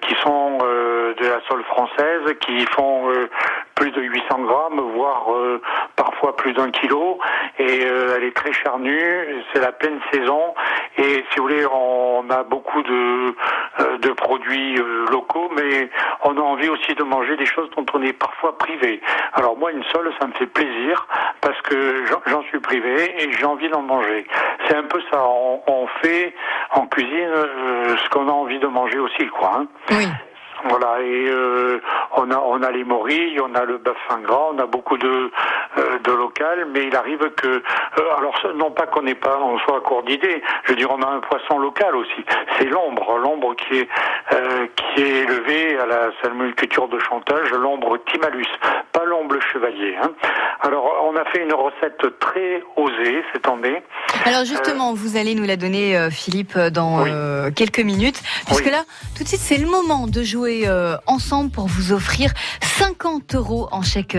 qui 0.00 0.14
sont 0.22 0.58
de 0.58 1.26
la 1.26 1.40
sole 1.48 1.62
française, 1.64 2.34
qui 2.40 2.64
font 2.66 3.12
plus 3.74 3.90
de 3.90 4.00
800 4.00 4.38
grammes, 4.40 4.80
voire 4.94 5.26
parfois 5.94 6.36
plus 6.36 6.52
d'un 6.54 6.70
kilo. 6.70 7.18
Et 7.58 7.82
elle 7.82 8.24
est 8.24 8.34
très 8.34 8.52
charnue, 8.52 9.44
c'est 9.52 9.60
la 9.60 9.72
pleine 9.72 10.00
saison. 10.12 10.54
Et 10.98 11.24
si 11.30 11.38
vous 11.38 11.42
voulez, 11.42 11.66
on 11.66 11.95
a 12.30 12.42
beaucoup 12.42 12.82
de, 12.82 13.34
euh, 13.80 13.98
de 13.98 14.10
produits 14.12 14.78
euh, 14.78 15.06
locaux, 15.10 15.50
mais 15.56 15.90
on 16.24 16.36
a 16.36 16.40
envie 16.40 16.68
aussi 16.68 16.94
de 16.94 17.02
manger 17.02 17.36
des 17.36 17.46
choses 17.46 17.68
dont 17.76 17.86
on 17.94 18.02
est 18.02 18.12
parfois 18.12 18.56
privé. 18.58 19.00
Alors 19.34 19.56
moi, 19.56 19.72
une 19.72 19.84
sole, 19.92 20.12
ça 20.20 20.26
me 20.26 20.32
fait 20.32 20.46
plaisir 20.46 21.06
parce 21.40 21.60
que 21.62 22.04
j'en- 22.06 22.22
j'en 22.26 22.42
suis 22.44 22.60
privé 22.60 23.14
et 23.22 23.32
j'ai 23.32 23.44
envie 23.44 23.68
d'en 23.68 23.82
manger. 23.82 24.26
C'est 24.66 24.76
un 24.76 24.84
peu 24.84 25.00
ça. 25.10 25.22
On, 25.26 25.62
on 25.66 25.86
fait 26.02 26.34
en 26.72 26.86
cuisine 26.86 27.30
euh, 27.34 27.96
ce 27.96 28.08
qu'on 28.10 28.28
a 28.28 28.32
envie 28.32 28.58
de 28.58 28.66
manger 28.66 28.98
aussi, 28.98 29.26
quoi. 29.28 29.52
hein. 29.60 29.66
Oui. 29.90 30.06
Voilà, 30.64 31.00
et 31.02 31.28
euh, 31.28 31.80
on 32.16 32.30
a 32.30 32.38
on 32.38 32.62
a 32.62 32.70
les 32.70 32.84
morilles, 32.84 33.38
on 33.40 33.54
a 33.54 33.64
le 33.64 33.80
fin 34.08 34.18
gras, 34.20 34.48
on 34.52 34.58
a 34.58 34.66
beaucoup 34.66 34.96
de 34.96 35.30
euh, 35.78 35.98
de 36.02 36.12
local, 36.12 36.66
mais 36.72 36.86
il 36.86 36.96
arrive 36.96 37.30
que 37.36 37.46
euh, 37.46 38.16
alors 38.16 38.34
non 38.54 38.70
pas 38.70 38.86
qu'on 38.86 39.02
n'ait 39.02 39.14
pas 39.14 39.38
on 39.40 39.58
soit 39.58 39.76
à 39.76 39.80
court 39.80 40.02
d'idées, 40.02 40.42
je 40.64 40.70
veux 40.70 40.76
dire 40.76 40.90
on 40.90 41.02
a 41.02 41.08
un 41.08 41.20
poisson 41.20 41.58
local 41.58 41.94
aussi, 41.94 42.24
c'est 42.58 42.64
l'ombre, 42.64 43.18
l'ombre 43.18 43.54
qui 43.54 43.80
est 43.80 43.88
euh, 44.32 44.66
qui 44.76 45.02
est 45.02 45.24
élevé 45.24 45.78
à 45.78 45.86
la 45.86 46.10
salmoniculture 46.22 46.88
de 46.88 46.98
chantage, 47.00 47.50
l'ombre 47.52 47.98
timalus, 48.10 48.48
chevalier. 49.52 49.96
Hein. 50.00 50.12
Alors 50.60 50.84
on 51.04 51.16
a 51.16 51.24
fait 51.26 51.42
une 51.42 51.52
recette 51.52 52.18
très 52.18 52.62
osée 52.76 53.22
cette 53.32 53.46
année. 53.46 53.82
Alors 54.24 54.44
justement, 54.44 54.94
vous 54.94 55.16
allez 55.16 55.34
nous 55.34 55.44
la 55.44 55.56
donner, 55.56 55.96
euh, 55.96 56.10
Philippe, 56.10 56.58
dans 56.58 57.04
euh, 57.06 57.50
quelques 57.50 57.80
minutes, 57.80 58.20
puisque 58.46 58.70
là, 58.70 58.84
tout 59.16 59.22
de 59.22 59.28
suite, 59.28 59.40
c'est 59.40 59.58
le 59.58 59.68
moment 59.68 60.06
de 60.06 60.22
jouer 60.22 60.62
euh, 60.66 60.96
ensemble 61.06 61.50
pour 61.50 61.66
vous 61.66 61.92
offrir 61.92 62.32
50 62.62 63.34
euros 63.34 63.68
en 63.70 63.82
chèque 63.82 64.16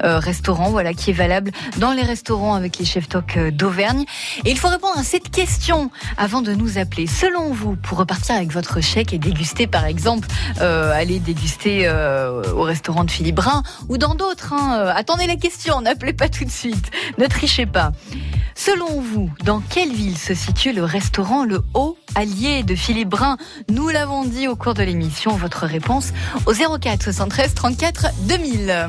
restaurant, 0.00 0.70
voilà, 0.70 0.92
qui 0.92 1.10
est 1.10 1.14
valable 1.14 1.50
dans 1.78 1.92
les 1.92 2.02
restaurants 2.02 2.54
avec 2.54 2.78
les 2.78 2.84
chefs 2.84 3.08
toc 3.08 3.38
d'Auvergne. 3.38 4.04
Et 4.44 4.50
il 4.50 4.58
faut 4.58 4.68
répondre 4.68 4.98
à 4.98 5.02
cette 5.02 5.30
question 5.30 5.90
avant 6.16 6.42
de 6.42 6.52
nous 6.52 6.78
appeler. 6.78 7.06
Selon 7.06 7.52
vous, 7.52 7.76
pour 7.76 7.98
repartir 7.98 8.36
avec 8.36 8.52
votre 8.52 8.80
chèque 8.80 9.12
et 9.12 9.18
déguster, 9.18 9.66
par 9.66 9.86
exemple, 9.86 10.28
aller 10.60 11.18
déguster 11.18 11.90
au 12.54 12.62
restaurant 12.62 13.04
de 13.04 13.10
Philippe 13.10 13.36
Brun 13.36 13.62
ou 13.88 13.98
dans 13.98 14.14
d'autres, 14.14 14.52
hein, 14.52 14.78
euh, 14.78 14.92
attendez 14.94 15.26
la 15.26 15.36
question, 15.36 15.80
n'appelez 15.80 16.12
pas 16.12 16.28
tout 16.28 16.44
de 16.44 16.50
suite, 16.50 16.90
ne 17.18 17.26
trichez 17.26 17.66
pas. 17.66 17.92
Selon 18.54 19.00
vous, 19.00 19.30
dans 19.44 19.60
quelle 19.60 19.92
ville 19.92 20.16
se 20.16 20.34
situe 20.34 20.72
le 20.72 20.84
restaurant 20.84 21.44
Le 21.44 21.60
Haut 21.74 21.98
Allié 22.14 22.62
de 22.62 22.74
Philippe 22.74 23.08
Brun? 23.08 23.36
Nous 23.68 23.88
l'avons 23.88 24.24
dit 24.24 24.46
au 24.48 24.56
cours 24.56 24.74
de 24.74 24.82
l'émission, 24.82 25.36
votre 25.36 25.66
réponse 25.66 26.12
au 26.46 26.52
04 26.52 27.02
73 27.02 27.54
34 27.54 28.06
2000. 28.28 28.88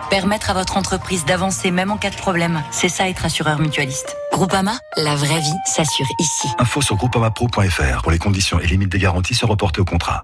Permettre 0.11 0.49
à 0.49 0.53
votre 0.53 0.75
entreprise 0.75 1.23
d'avancer 1.23 1.71
même 1.71 1.89
en 1.89 1.95
cas 1.95 2.09
de 2.09 2.17
problème, 2.17 2.61
c'est 2.69 2.89
ça 2.89 3.07
être 3.07 3.23
assureur 3.23 3.59
mutualiste. 3.59 4.17
Groupama, 4.33 4.73
la 4.97 5.15
vraie 5.15 5.39
vie 5.39 5.55
s'assure 5.65 6.05
ici. 6.19 6.49
Info 6.59 6.81
sur 6.81 6.97
groupamapro.fr 6.97 8.01
pour 8.01 8.11
les 8.11 8.19
conditions 8.19 8.59
et 8.59 8.67
limites 8.67 8.91
des 8.91 8.99
garanties 8.99 9.35
se 9.35 9.45
reporter 9.45 9.79
au 9.79 9.85
contrat. 9.85 10.23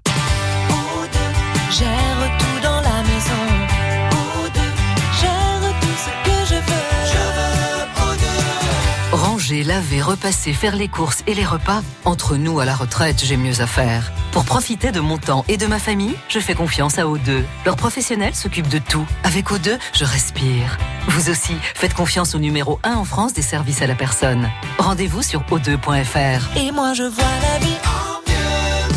Laver, 9.56 10.02
repasser, 10.02 10.52
faire 10.52 10.76
les 10.76 10.88
courses 10.88 11.22
et 11.26 11.34
les 11.34 11.44
repas, 11.44 11.82
entre 12.04 12.36
nous 12.36 12.60
à 12.60 12.64
la 12.64 12.74
retraite, 12.74 13.22
j'ai 13.24 13.36
mieux 13.36 13.60
à 13.60 13.66
faire. 13.66 14.12
Pour 14.32 14.44
profiter 14.44 14.92
de 14.92 15.00
mon 15.00 15.18
temps 15.18 15.44
et 15.48 15.56
de 15.56 15.66
ma 15.66 15.78
famille, 15.78 16.14
je 16.28 16.38
fais 16.38 16.54
confiance 16.54 16.98
à 16.98 17.04
O2. 17.04 17.42
Leurs 17.64 17.76
professionnels 17.76 18.34
s'occupent 18.34 18.68
de 18.68 18.78
tout. 18.78 19.06
Avec 19.24 19.50
O2, 19.50 19.78
je 19.94 20.04
respire. 20.04 20.78
Vous 21.08 21.30
aussi, 21.30 21.54
faites 21.74 21.94
confiance 21.94 22.34
au 22.34 22.38
numéro 22.38 22.78
1 22.84 22.94
en 22.94 23.04
France 23.04 23.32
des 23.32 23.42
services 23.42 23.82
à 23.82 23.86
la 23.86 23.94
personne. 23.94 24.48
Rendez-vous 24.78 25.22
sur 25.22 25.42
o2.fr. 25.42 26.58
Et 26.58 26.70
moi 26.70 26.92
je 26.92 27.04
vois 27.04 27.24
la 27.24 27.58
vie 27.58 27.76
en 27.86 28.30
mieux. 28.30 28.92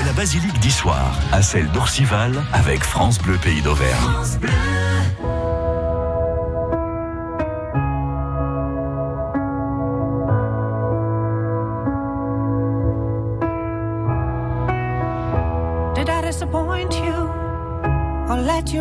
De 0.00 0.06
la 0.06 0.12
basilique 0.12 0.58
d'Issoire 0.60 1.18
à 1.32 1.42
celle 1.42 1.70
d'Orcival 1.72 2.42
avec 2.52 2.82
France 2.82 3.18
Bleu 3.18 3.36
Pays 3.36 3.62
d'Auvergne. 3.62 4.10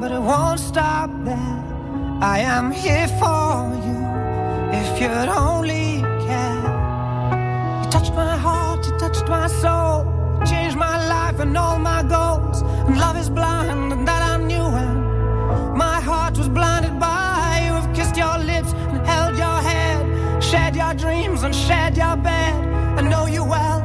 but 0.00 0.10
it 0.10 0.20
won't 0.20 0.60
stop 0.60 1.10
there. 1.24 1.64
I 2.20 2.38
am 2.40 2.70
here 2.70 3.08
for 3.20 3.72
you 3.86 3.98
if 4.80 5.00
you'd 5.00 5.28
only 5.28 6.00
care. 6.26 6.62
You 7.82 7.90
touched 7.90 8.14
my 8.14 8.36
heart, 8.36 8.86
you 8.86 8.96
touched 8.98 9.28
my 9.28 9.46
soul, 9.46 10.04
changed 10.46 10.76
my 10.76 10.96
life 11.08 11.38
and 11.40 11.56
all 11.56 11.78
my 11.78 12.02
goals. 12.02 12.62
And 12.86 12.98
love 12.98 13.16
is 13.16 13.30
blind, 13.30 13.92
and 13.92 14.06
that 14.08 14.22
I 14.22 14.36
knew 14.42 14.64
when 14.76 15.76
my 15.76 16.00
heart 16.00 16.38
was 16.38 16.48
blinded 16.48 16.98
by 16.98 17.62
you. 17.64 17.72
Have 17.72 17.94
kissed 17.94 18.16
your 18.16 18.38
lips 18.38 18.72
and 18.72 19.06
held 19.06 19.36
your 19.36 19.58
head, 19.70 20.42
shared 20.42 20.74
your 20.76 20.94
dreams 20.94 21.42
and 21.42 21.54
shared 21.54 21.96
your 21.96 22.16
bed. 22.16 22.54
I 22.98 23.02
know 23.02 23.26
you 23.26 23.44
well, 23.44 23.80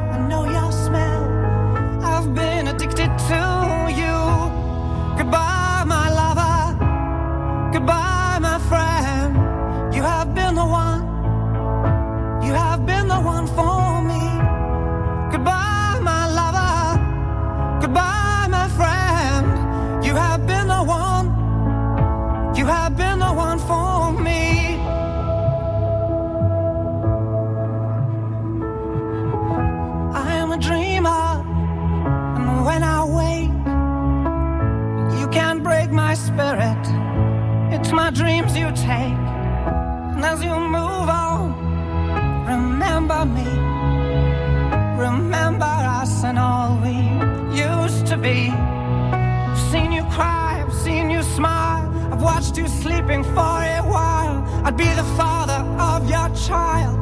spirit. 36.40 36.86
It's 37.76 37.92
my 37.92 38.10
dreams 38.12 38.56
you 38.56 38.68
take, 38.72 39.20
and 40.14 40.24
as 40.24 40.42
you 40.42 40.56
move 40.78 41.10
on, 41.28 41.44
remember 42.52 43.26
me. 43.38 43.50
Remember 45.08 45.74
us 46.00 46.24
and 46.24 46.40
all 46.40 46.72
we 46.86 46.98
used 47.68 48.06
to 48.12 48.18
be. 48.18 48.40
I've 49.52 49.64
seen 49.72 49.92
you 49.92 50.04
cry, 50.18 50.64
I've 50.66 50.74
seen 50.74 51.10
you 51.10 51.24
smile. 51.24 51.86
I've 52.12 52.22
watched 52.22 52.58
you 52.58 52.68
sleeping 52.84 53.24
for 53.36 53.58
a 53.80 53.84
while. 53.96 54.38
I'd 54.66 54.78
be 54.78 54.92
the 55.02 55.10
father 55.20 55.62
of 55.92 56.10
your 56.10 56.30
child. 56.48 56.98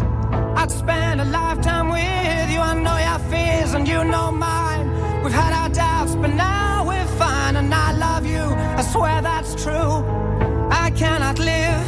I'd 0.59 0.71
spend 0.71 1.21
a 1.21 1.25
lifetime 1.25 1.89
with 1.89 2.47
you. 2.53 2.59
I 2.71 2.73
know 2.85 2.97
your 3.09 3.21
fears 3.31 3.75
and 3.75 3.87
you 3.87 4.03
know 4.03 4.31
mine. 4.31 4.87
We've 5.23 5.39
had 5.43 5.53
our 5.61 5.69
doubts, 5.69 6.15
but 6.15 6.33
now 6.33 6.87
we're 6.89 7.11
fine. 7.21 7.55
And 7.55 7.71
I 7.71 7.91
love. 7.91 8.16
I 8.77 8.83
swear 8.83 9.23
that's 9.23 9.55
true. 9.63 10.05
I 10.69 10.91
cannot 10.95 11.39
live 11.39 11.86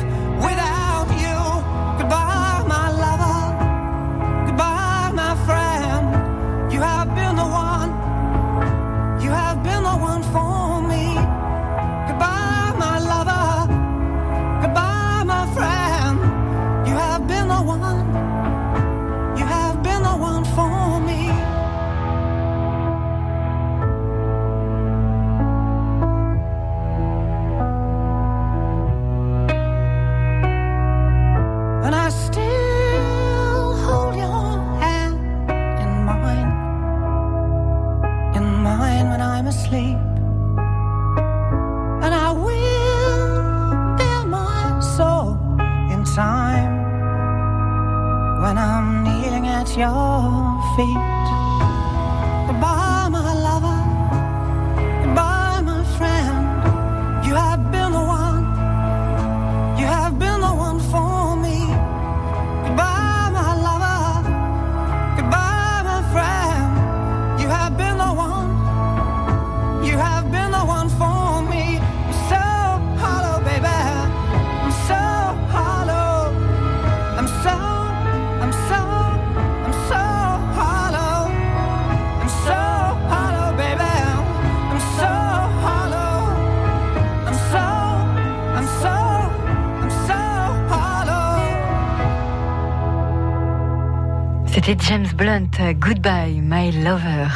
C'était 94.61 94.75
James 94.89 95.07
Blunt, 95.15 95.73
Goodbye 95.75 96.41
My 96.41 96.73
Lover. 96.83 97.27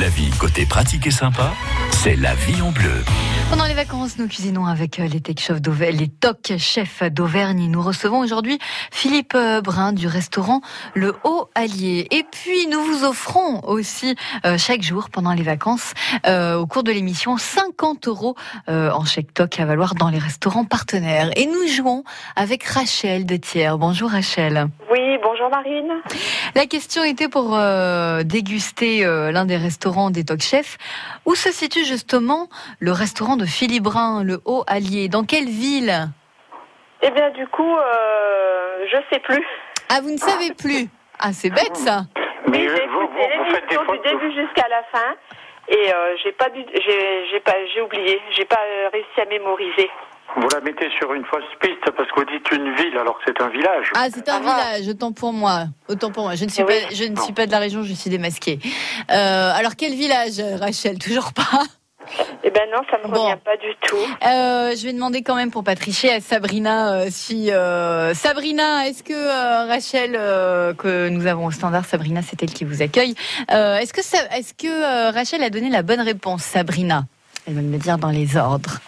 La 0.00 0.08
vie 0.08 0.30
côté 0.40 0.64
pratique 0.64 1.06
et 1.06 1.10
sympa, 1.10 1.52
c'est 1.90 2.16
la 2.16 2.34
vie 2.34 2.62
en 2.62 2.70
bleu. 2.70 3.04
Pendant 3.50 3.66
les 3.66 3.74
vacances, 3.74 4.16
nous 4.18 4.28
cuisinons 4.28 4.64
avec 4.64 4.98
euh, 4.98 5.06
les 5.06 5.20
tech 5.20 5.40
chefs 5.40 5.60
d'Auvergne, 5.60 5.96
les 5.96 6.08
toc 6.08 6.52
chefs 6.56 7.02
d'Auvergne. 7.02 7.68
Nous 7.68 7.82
recevons 7.82 8.20
aujourd'hui 8.20 8.58
Philippe 8.92 9.34
euh, 9.34 9.60
Brun 9.60 9.92
du 9.92 10.06
restaurant 10.06 10.62
Le 10.94 11.14
Haut 11.24 11.50
Allier. 11.54 12.06
Et 12.12 12.22
puis, 12.22 12.68
nous 12.68 12.80
vous 12.80 13.04
offrons 13.04 13.60
aussi 13.64 14.14
euh, 14.46 14.56
chaque 14.56 14.82
jour 14.82 15.10
pendant 15.10 15.34
les 15.34 15.42
vacances, 15.42 15.92
euh, 16.26 16.56
au 16.56 16.66
cours 16.66 16.84
de 16.84 16.92
l'émission, 16.92 17.36
50 17.36 18.08
euros 18.08 18.36
euh, 18.70 18.90
en 18.92 19.04
chèque 19.04 19.34
toc 19.34 19.60
à 19.60 19.66
valoir 19.66 19.96
dans 19.96 20.08
les 20.08 20.18
restaurants 20.18 20.64
partenaires. 20.64 21.28
Et 21.36 21.44
nous 21.46 21.66
jouons 21.66 22.04
avec 22.36 22.62
Rachel 22.64 23.26
de 23.26 23.36
Thiers. 23.36 23.76
Bonjour 23.76 24.10
Rachel. 24.10 24.68
Oui, 24.90 25.18
bonjour 25.22 25.50
Marine. 25.50 25.90
La 26.56 26.66
question 26.66 27.04
était 27.04 27.28
pour 27.28 27.56
euh, 27.56 28.22
déguster 28.24 29.04
euh, 29.04 29.30
l'un 29.30 29.44
des 29.44 29.56
restaurants 29.56 30.10
des 30.10 30.24
Talk 30.24 30.40
Chefs. 30.40 30.78
Où 31.24 31.34
se 31.34 31.50
situe 31.52 31.84
justement 31.84 32.48
le 32.80 32.90
restaurant 32.90 33.36
de 33.36 33.44
Philippe 33.44 33.84
Brun, 33.84 34.24
le 34.24 34.40
Haut 34.44 34.64
Allier? 34.66 35.08
Dans 35.08 35.24
quelle 35.24 35.48
ville? 35.48 36.08
Eh 37.02 37.10
bien, 37.10 37.30
du 37.30 37.46
coup, 37.46 37.76
euh, 37.76 38.84
je 38.90 38.96
sais 39.12 39.20
plus. 39.20 39.44
Ah, 39.88 40.00
vous 40.02 40.10
ne 40.10 40.18
savez 40.18 40.52
plus? 40.52 40.88
Ah, 41.20 41.32
c'est 41.32 41.50
bête 41.50 41.76
ça. 41.76 42.06
Mais 42.48 42.68
j'ai 42.68 42.84
écouté 42.84 43.28
l'émission 43.28 43.82
du 43.92 43.98
début 44.00 44.34
jusqu'à 44.34 44.68
la 44.68 44.82
fin. 44.92 45.14
Et 45.68 45.92
euh, 45.92 46.16
j'ai 46.24 46.32
pas 46.32 46.48
dû, 46.48 46.64
j'ai, 46.74 47.28
j'ai 47.30 47.40
pas, 47.40 47.54
j'ai 47.72 47.80
oublié, 47.80 48.20
j'ai 48.36 48.44
pas 48.44 48.58
réussi 48.92 49.20
à 49.20 49.24
mémoriser. 49.26 49.88
Vous 50.36 50.48
la 50.52 50.60
mettez 50.60 50.88
sur 50.98 51.12
une 51.12 51.24
fausse 51.24 51.42
piste 51.60 51.90
parce 51.96 52.08
que 52.10 52.20
vous 52.20 52.26
dites 52.26 52.50
une 52.52 52.74
ville 52.76 52.96
alors 52.98 53.18
que 53.18 53.24
c'est 53.26 53.42
un 53.42 53.48
village. 53.48 53.90
Ah, 53.94 54.06
c'est 54.12 54.28
un 54.28 54.40
village, 54.40 54.88
autant 54.88 55.12
pour 55.12 55.32
moi. 55.32 55.64
Autant 55.88 56.10
pour 56.12 56.24
moi. 56.24 56.34
Je 56.36 56.44
ne 56.44 56.50
suis, 56.50 56.64
pas, 56.64 56.72
je 56.92 57.04
ne 57.04 57.16
suis 57.16 57.32
pas 57.32 57.46
de 57.46 57.50
la 57.50 57.58
région, 57.58 57.82
je 57.82 57.92
suis 57.92 58.10
démasquée. 58.10 58.58
Euh, 59.10 59.52
alors, 59.54 59.76
quel 59.76 59.92
village, 59.92 60.40
Rachel 60.60 60.98
Toujours 60.98 61.32
pas? 61.32 61.62
Eh 62.42 62.50
ben 62.50 62.62
non, 62.72 62.80
ça 62.90 62.98
me 62.98 63.12
revient 63.12 63.38
pas 63.44 63.56
du 63.56 63.68
tout. 63.82 63.96
Euh, 63.96 64.74
je 64.74 64.84
vais 64.84 64.92
demander 64.92 65.22
quand 65.22 65.36
même 65.36 65.50
pour 65.50 65.62
pas 65.62 65.76
tricher 65.76 66.12
à 66.12 66.20
Sabrina 66.20 66.92
euh, 66.92 67.06
si 67.10 67.52
euh, 67.52 68.14
Sabrina, 68.14 68.88
est-ce 68.88 69.02
que 69.02 69.12
euh, 69.12 69.66
Rachel 69.66 70.16
euh, 70.16 70.74
que 70.74 71.08
nous 71.08 71.26
avons 71.26 71.46
au 71.46 71.50
standard, 71.50 71.84
Sabrina, 71.84 72.22
c'est 72.22 72.42
elle 72.42 72.52
qui 72.52 72.64
vous 72.64 72.82
accueille. 72.82 73.14
Euh, 73.52 73.76
est-ce 73.76 73.92
que 73.92 74.02
ça, 74.02 74.18
est-ce 74.36 74.54
que 74.54 74.66
euh, 74.66 75.10
Rachel 75.10 75.42
a 75.42 75.50
donné 75.50 75.70
la 75.70 75.82
bonne 75.82 76.00
réponse, 76.00 76.42
Sabrina? 76.42 77.04
Elle 77.46 77.54
va 77.54 77.60
me 77.60 77.72
le 77.72 77.78
dire 77.78 77.98
dans 77.98 78.10
les 78.10 78.36
ordres. 78.36 78.78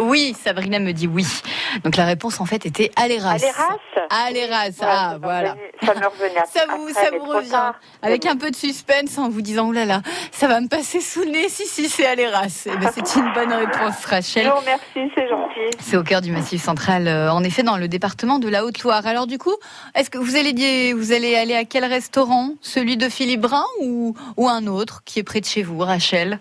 Oui, 0.00 0.34
Sabrina 0.42 0.78
me 0.78 0.92
dit 0.92 1.06
oui. 1.06 1.26
Donc 1.84 1.96
la 1.96 2.04
réponse 2.04 2.40
en 2.40 2.44
fait 2.46 2.66
était 2.66 2.90
Aléras. 2.96 3.32
Aléras? 3.32 3.76
Aléras, 4.10 4.70
ah 4.82 5.16
voilà. 5.22 5.54
Ça 5.84 5.94
me 5.94 6.06
revenait. 6.06 6.42
Ça 6.52 6.66
vous, 6.68 6.88
après, 6.88 6.92
ça 7.04 7.10
vous 7.16 7.24
revient. 7.24 7.48
tard. 7.50 7.74
Avec 8.02 8.26
un 8.26 8.36
peu 8.36 8.50
de 8.50 8.56
suspense 8.56 9.16
en 9.18 9.28
vous 9.30 9.40
disant, 9.42 9.68
oh 9.68 9.72
là 9.72 9.84
là, 9.84 10.02
ça 10.32 10.46
va 10.48 10.60
me 10.60 10.68
passer 10.68 11.00
sous 11.00 11.20
le 11.22 11.30
nez. 11.30 11.48
Si, 11.48 11.66
si, 11.66 11.88
c'est 11.88 12.06
Aléras. 12.06 12.66
Eh 12.66 12.76
ben, 12.76 12.90
c'est 12.94 13.16
une 13.16 13.32
bonne 13.32 13.52
réponse, 13.52 14.04
Rachel. 14.04 14.46
Non, 14.46 14.54
merci, 14.66 15.10
c'est 15.14 15.28
gentil. 15.28 15.76
C'est 15.80 15.96
au 15.96 16.02
cœur 16.02 16.20
du 16.20 16.30
Massif 16.32 16.62
central, 16.62 17.08
euh, 17.08 17.32
en 17.32 17.42
effet, 17.44 17.62
dans 17.62 17.76
le 17.78 17.88
département 17.88 18.38
de 18.38 18.48
la 18.48 18.64
Haute-Loire. 18.64 19.06
Alors 19.06 19.26
du 19.26 19.38
coup, 19.38 19.54
est-ce 19.94 20.10
que 20.10 20.18
vous 20.18 20.36
allez, 20.36 20.52
dire- 20.52 20.96
vous 20.96 21.12
allez 21.12 21.34
aller 21.36 21.54
à 21.54 21.64
quel 21.64 21.84
restaurant? 21.84 22.50
Celui 22.60 22.96
de 22.96 23.08
Philippe 23.08 23.40
Brun 23.42 23.64
ou, 23.80 24.14
ou 24.36 24.48
un 24.48 24.66
autre 24.66 25.02
qui 25.04 25.18
est 25.20 25.22
près 25.24 25.40
de 25.40 25.46
chez 25.46 25.62
vous, 25.62 25.78
Rachel? 25.78 26.38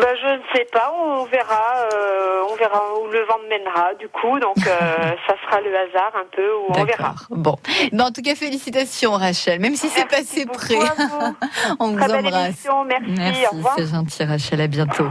Ben, 0.00 0.14
je 0.20 0.26
ne 0.36 0.42
sais 0.54 0.66
pas, 0.72 0.92
on 1.02 1.24
verra, 1.24 1.88
euh, 1.94 2.40
on 2.50 2.54
verra 2.56 2.82
où 3.00 3.06
le 3.10 3.20
vent 3.24 3.38
me 3.44 3.48
mènera, 3.48 3.94
du 3.94 4.08
coup, 4.08 4.38
donc 4.38 4.56
euh, 4.66 4.70
ça 5.26 5.34
sera 5.44 5.60
le 5.62 5.74
hasard 5.74 6.12
un 6.14 6.26
peu, 6.34 6.46
où 6.54 6.66
on 6.78 6.84
verra. 6.84 7.14
Bon, 7.30 7.56
Ben, 7.92 8.02
en 8.02 8.10
tout 8.10 8.20
cas, 8.22 8.34
félicitations, 8.34 9.12
Rachel. 9.12 9.58
Même 9.60 9.74
si 9.74 9.88
c'est 9.88 10.06
passé 10.08 10.44
près, 10.46 10.74
on 11.80 11.88
vous 11.92 11.98
Très 11.98 12.14
embrasse. 12.18 12.44
émission, 12.48 12.84
merci, 12.84 13.46
revoir. 13.46 13.74
c'est 13.78 13.86
gentil, 13.86 14.24
Rachel. 14.24 14.60
À 14.60 14.66
bientôt. 14.66 15.06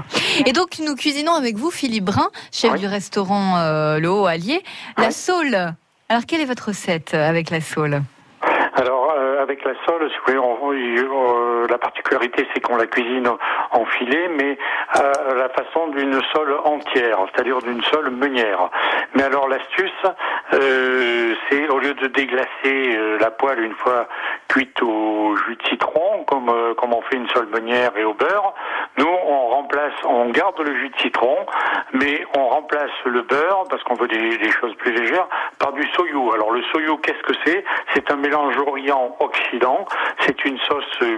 Et 0.45 0.51
donc, 0.53 0.77
nous 0.79 0.95
cuisinons 0.95 1.33
avec 1.33 1.55
vous, 1.55 1.71
Philippe 1.71 2.05
Brun, 2.05 2.29
chef 2.51 2.75
du 2.75 2.87
restaurant 2.87 3.57
euh, 3.57 3.99
Le 3.99 4.09
Haut 4.09 4.25
Allier, 4.27 4.61
la 4.97 5.11
Saule. 5.11 5.73
Alors, 6.09 6.25
quelle 6.27 6.41
est 6.41 6.45
votre 6.45 6.67
recette 6.67 7.13
avec 7.15 7.49
la 7.49 7.61
Saule? 7.61 8.01
Alors, 8.77 9.13
euh, 9.17 9.41
avec 9.41 9.63
la 9.63 9.71
sole, 9.85 10.09
si 10.09 10.15
vous 10.17 10.23
voulez, 10.25 10.37
on- 10.39 10.57
la 11.75 11.79
particularité, 11.79 12.47
c'est 12.53 12.61
qu'on 12.61 12.77
la 12.77 12.87
cuisine 12.87 13.27
en- 13.27 13.85
filet, 13.85 14.29
mais 14.29 14.57
à 14.89 15.33
la 15.35 15.49
façon 15.49 15.87
d'une 15.89 16.19
sole 16.33 16.55
entière, 16.63 17.17
c'est-à-dire 17.31 17.59
d'une 17.61 17.83
sole 17.83 18.09
meunière. 18.09 18.69
Mais 19.13 19.23
alors, 19.23 19.47
l'astuce, 19.47 19.91
euh, 20.53 21.35
c'est 21.49 21.67
au 21.69 21.77
lieu 21.79 21.93
de 21.93 22.07
déglacer 22.07 22.47
euh, 22.65 23.17
la 23.19 23.29
poêle 23.31 23.59
une 23.63 23.75
fois 23.75 24.07
cuite 24.47 24.81
au 24.81 25.35
jus 25.35 25.55
de 25.55 25.67
citron, 25.67 26.23
comme, 26.25 26.49
euh, 26.49 26.73
comme 26.75 26.93
on 26.93 27.01
fait 27.03 27.15
une 27.17 27.27
sole 27.29 27.47
meunière 27.47 27.91
et 27.95 28.03
au 28.03 28.13
beurre, 28.13 28.53
nous, 28.97 29.07
on 29.07 29.47
remplace, 29.49 29.93
on 30.05 30.29
garde 30.29 30.59
le 30.59 30.75
jus 30.79 30.89
de 30.89 30.97
citron, 30.97 31.37
mais 31.93 32.25
on 32.37 32.47
remplace 32.47 32.91
le 33.05 33.21
beurre, 33.21 33.63
parce 33.69 33.83
qu'on 33.83 33.95
veut 33.95 34.07
des, 34.07 34.37
des 34.37 34.51
choses 34.51 34.73
plus 34.75 34.93
légères, 34.93 35.27
par 35.59 35.73
du 35.73 35.85
soyou. 35.93 36.31
Alors, 36.33 36.51
le 36.51 36.63
soyou, 36.71 36.97
qu'est-ce 36.97 37.23
que 37.23 37.33
c'est? 37.45 37.63
C'est 37.93 38.09
un 38.11 38.15
mélange 38.17 38.57
orient-occident. 38.57 39.85
C'est 40.21 40.43
une 40.45 40.57
sauce 40.59 40.83
euh, 41.03 41.17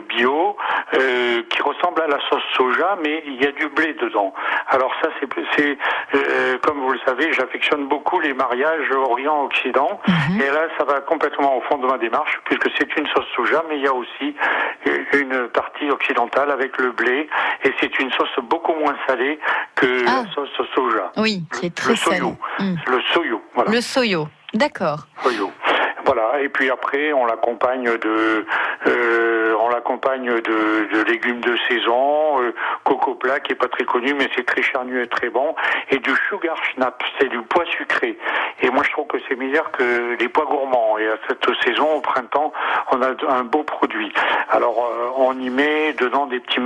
euh, 0.94 1.42
qui 1.50 1.62
ressemble 1.62 2.02
à 2.02 2.08
la 2.08 2.20
sauce 2.30 2.44
soja, 2.56 2.98
mais 3.04 3.24
il 3.26 3.42
y 3.44 3.48
a 3.48 3.52
du 3.52 3.68
blé 3.70 3.94
dedans. 3.94 4.34
Alors 4.68 4.92
ça, 5.02 5.10
c'est, 5.20 5.78
euh, 6.16 6.58
comme 6.64 6.80
vous 6.80 6.94
le 6.94 7.00
savez, 7.06 7.34
j'affectionne 7.34 7.88
beaucoup 7.88 8.20
les 8.20 8.34
mariages 8.34 8.92
orient-occident. 8.92 10.00
Et 10.42 10.50
là, 10.50 10.68
ça 10.78 10.84
va 10.86 11.02
complètement 11.02 11.58
au 11.58 11.62
fond 11.62 11.78
de 11.78 11.88
ma 11.88 11.98
démarche, 11.98 12.40
puisque 12.46 12.70
c'est 12.78 12.96
une 12.98 13.08
sauce 13.08 13.28
soja, 13.36 13.64
mais 13.70 13.78
il 13.78 13.84
y 13.84 13.88
a 13.88 13.94
aussi 13.94 14.36
euh, 14.88 15.04
une 15.14 15.48
partie 15.50 15.90
occidentale 15.90 16.52
avec 16.52 16.78
le 16.78 16.92
blé, 16.92 17.30
et 17.64 17.74
c'est 17.80 18.00
une 18.00 18.12
sauce 18.12 18.40
beaucoup 18.44 18.74
moins 18.74 18.96
salée 19.08 19.40
que 19.76 20.06
la 20.06 20.26
sauce 20.34 20.50
soja. 20.76 21.12
Oui, 21.18 21.44
qui 21.54 21.68
est 21.68 21.76
très 21.76 21.92
le 21.92 21.96
salé. 21.96 22.18
soyo. 22.18 22.36
Mm. 22.60 22.76
Le 22.88 23.02
soyo, 23.14 23.42
voilà. 23.56 23.72
Le 23.72 23.82
soyo. 23.82 24.28
D'accord. 24.54 25.00
Soyo. 25.24 25.52
Voilà, 26.06 26.40
et 26.40 26.48
puis 26.48 26.70
après 26.70 27.12
on 27.12 27.26
l'accompagne 27.26 27.98
de, 27.98 28.46
euh, 28.88 29.54
de, 29.96 31.04
légumes 31.04 31.40
de 31.40 31.56
saison, 31.70 32.42
euh, 32.42 32.54
coco 32.84 33.16
plat 33.16 33.40
qui 33.40 33.54
est 33.54 33.56
pas 33.56 33.68
très 33.68 33.86
connu 33.86 34.14
mais 34.14 34.30
c'est 34.36 34.46
très 34.46 34.62
charnu 34.62 35.02
et 35.02 35.08
très 35.08 35.30
bon, 35.30 35.56
et 35.90 36.00
du 36.00 36.12
sugar 36.28 36.58
schnapps, 36.66 37.06
c'est 37.20 37.30
du 37.30 37.42
pois 37.44 37.66
sucré. 37.66 38.18
Et 38.62 38.70
moi 38.70 38.84
je 38.84 38.92
trouve 38.92 39.08
que 39.08 39.18
c'est 39.28 39.36
meilleur 39.36 39.72
que 39.72 40.18
les 40.20 40.28
pois 40.28 40.46
gourmands. 40.46 40.98
Et 40.98 41.08
à 41.08 41.18
cette 41.28 41.46
saison, 41.64 41.96
au 41.96 42.02
printemps, 42.02 42.52
on 42.92 43.02
a 43.02 43.12
un 43.30 43.44
beau 43.44 43.64
produit. 43.64 44.12
Alors 44.50 44.86
euh, 44.86 45.10
on 45.18 45.40
y 45.40 45.50
met 45.50 45.94
dedans 45.94 46.26
des 46.26 46.40
petits, 46.40 46.60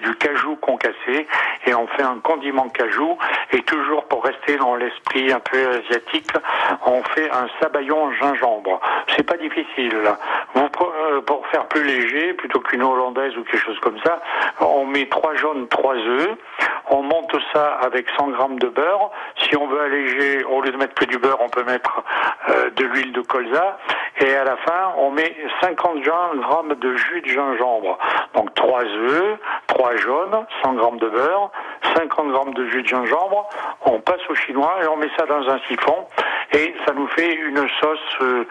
du 0.00 0.14
cajou 0.16 0.56
concassé 0.56 1.26
et 1.66 1.74
on 1.74 1.86
fait 1.88 2.02
un 2.02 2.18
condiment 2.22 2.68
cajou. 2.68 3.18
Et 3.52 3.60
toujours 3.62 4.04
pour 4.06 4.24
rester 4.24 4.56
dans 4.56 4.74
l'esprit 4.76 5.32
un 5.32 5.40
peu 5.40 5.58
asiatique, 5.68 6.30
on 6.86 7.02
fait 7.02 7.30
un 7.30 7.46
sabayon 7.60 8.12
gingembre. 8.12 8.80
C'est 9.14 9.24
pas 9.24 9.36
difficile. 9.36 9.94
Vous, 10.54 10.62
euh, 10.62 11.20
pour 11.22 11.46
faire 11.48 11.66
plus 11.66 11.84
léger, 11.84 12.32
plutôt 12.34 12.53
qu'une 12.60 12.82
hollandaise 12.82 13.36
ou 13.36 13.44
quelque 13.44 13.64
chose 13.64 13.78
comme 13.80 13.98
ça, 14.04 14.20
on 14.60 14.86
met 14.86 15.06
trois 15.06 15.34
jaunes, 15.34 15.68
trois 15.68 15.96
œufs. 15.96 16.36
On 16.90 17.02
monte 17.02 17.34
ça 17.52 17.78
avec 17.82 18.06
100 18.18 18.28
grammes 18.28 18.58
de 18.58 18.68
beurre. 18.68 19.10
Si 19.38 19.56
on 19.56 19.66
veut 19.66 19.80
alléger, 19.80 20.44
au 20.44 20.60
lieu 20.60 20.70
de 20.70 20.76
mettre 20.76 20.94
que 20.94 21.06
du 21.06 21.18
beurre, 21.18 21.38
on 21.40 21.48
peut 21.48 21.64
mettre 21.64 22.02
euh, 22.50 22.70
de 22.70 22.84
l'huile 22.84 23.12
de 23.12 23.20
colza. 23.22 23.78
Et 24.20 24.34
à 24.34 24.44
la 24.44 24.56
fin, 24.58 24.92
on 24.98 25.10
met 25.10 25.34
50 25.60 26.00
grammes 26.00 26.74
de 26.74 26.96
jus 26.96 27.20
de 27.22 27.28
gingembre. 27.28 27.98
Donc 28.34 28.54
trois 28.54 28.84
œufs, 28.84 29.38
trois 29.66 29.96
jaunes, 29.96 30.46
100 30.62 30.74
grammes 30.74 30.98
de 30.98 31.08
beurre, 31.08 31.50
50 31.96 32.28
grammes 32.30 32.54
de 32.54 32.66
jus 32.66 32.82
de 32.82 32.88
gingembre. 32.88 33.48
On 33.84 34.00
passe 34.00 34.20
au 34.28 34.34
chinois 34.34 34.76
et 34.82 34.86
on 34.86 34.96
met 34.96 35.10
ça 35.18 35.26
dans 35.26 35.48
un 35.48 35.58
siphon. 35.68 36.06
Et 36.54 36.74
ça 36.86 36.92
nous 36.94 37.08
fait 37.08 37.34
une 37.34 37.66
sauce, 37.80 37.98
euh, 38.22 38.44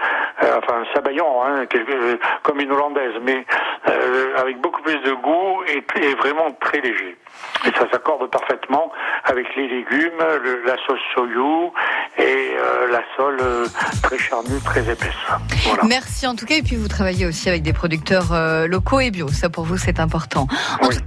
euh, 0.44 0.58
enfin 0.58 0.82
un 0.82 0.94
sabayon, 0.94 1.42
hein, 1.44 1.66
quelque- 1.68 1.92
euh, 1.92 2.18
comme 2.44 2.60
une 2.60 2.72
hollandaise, 2.72 3.14
mais 3.24 3.46
euh, 3.90 4.36
avec 4.38 4.60
beaucoup 4.62 4.82
plus 4.82 5.00
de 5.00 5.14
goût 5.14 5.64
et, 5.68 5.84
et 6.02 6.16
vraiment 6.16 6.52
très 6.60 6.82
léger. 6.82 7.18
Et 7.66 7.70
ça 7.80 7.90
s'accorde 7.92 8.30
parfaitement 8.30 8.92
avec 9.24 9.48
les 9.56 9.68
légumes, 9.68 10.20
le- 10.44 10.64
la 10.66 10.76
sauce 10.86 11.00
soyou 11.14 11.72
et 12.18 12.22
euh, 12.60 12.92
la 12.92 13.02
sole 13.16 13.40
très 14.04 14.18
charnue, 14.18 14.60
très 14.66 14.82
épaisse. 14.92 15.10
Voilà. 15.66 15.84
Merci 15.88 16.28
en 16.28 16.36
tout 16.36 16.46
cas. 16.46 16.56
Et 16.56 16.62
puis 16.62 16.76
vous 16.76 16.88
travaillez 16.90 17.26
aussi 17.26 17.48
avec 17.50 17.64
des 17.64 17.74
producteurs 17.74 18.34
locaux 18.68 19.00
et 19.00 19.12
bio. 19.12 19.30
Ça 19.30 19.50
pour 19.50 19.64
vous 19.64 19.78
c'est 19.78 20.00
important. 20.00 20.48
En, 20.82 20.90
tout, 20.90 20.98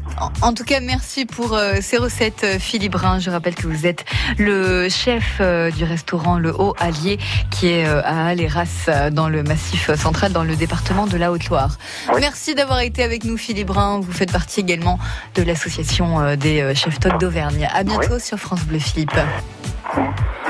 en- 0.43 0.49
en 0.49 0.55
tout 0.55 0.65
cas, 0.65 0.81
merci 0.81 1.27
pour 1.27 1.57
ces 1.81 1.99
recettes, 1.99 2.45
Philippe 2.59 2.93
Brun. 2.93 3.19
Je 3.19 3.31
rappelle 3.31 3.55
que 3.55 3.67
vous 3.67 3.87
êtes 3.87 4.05
le 4.39 4.89
chef 4.89 5.41
du 5.77 5.85
restaurant 5.85 6.39
Le 6.39 6.53
Haut 6.59 6.75
Allier 6.87 7.19
qui 7.51 7.69
est 7.69 7.87
euh, 7.87 8.01
à 8.05 8.29
Aléras 8.29 8.87
euh, 8.89 9.11
dans 9.11 9.29
le 9.29 9.43
massif 9.43 9.95
central 9.95 10.33
dans 10.33 10.45
le 10.45 10.57
département 10.57 11.07
de 11.07 11.17
la 11.17 11.33
Haute-Loire. 11.33 11.79
Merci 12.19 12.55
d'avoir 12.55 12.81
été 12.81 13.03
avec 13.03 13.25
nous, 13.25 13.37
Philippe 13.37 13.69
Brun. 13.69 14.01
Vous 14.01 14.13
faites 14.13 14.33
partie 14.33 14.61
également 14.61 14.99
de 15.35 15.43
l'association 15.43 16.21
euh, 16.21 16.37
des 16.37 16.61
euh, 16.61 16.75
chefs 16.75 17.01
tocs 17.01 17.19
d'Auvergne. 17.19 17.69
À 17.73 17.83
bientôt 17.83 18.19
sur 18.19 18.39
France 18.39 18.63
Bleu, 18.63 18.79
Philippe. 18.79 19.19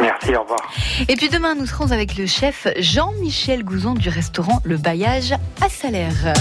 Merci, 0.01 0.35
au 0.35 0.43
revoir. 0.43 0.59
Et 1.09 1.17
puis 1.17 1.29
demain, 1.29 1.55
nous 1.55 1.67
serons 1.67 1.91
avec 1.91 2.17
le 2.17 2.27
chef 2.27 2.67
Jean-Michel 2.79 3.65
Gouzon 3.65 3.95
du 3.95 4.09
restaurant 4.09 4.61
Le 4.65 4.77
Bailliage 4.77 5.33
à 5.63 5.69
Salaire. 5.69 6.35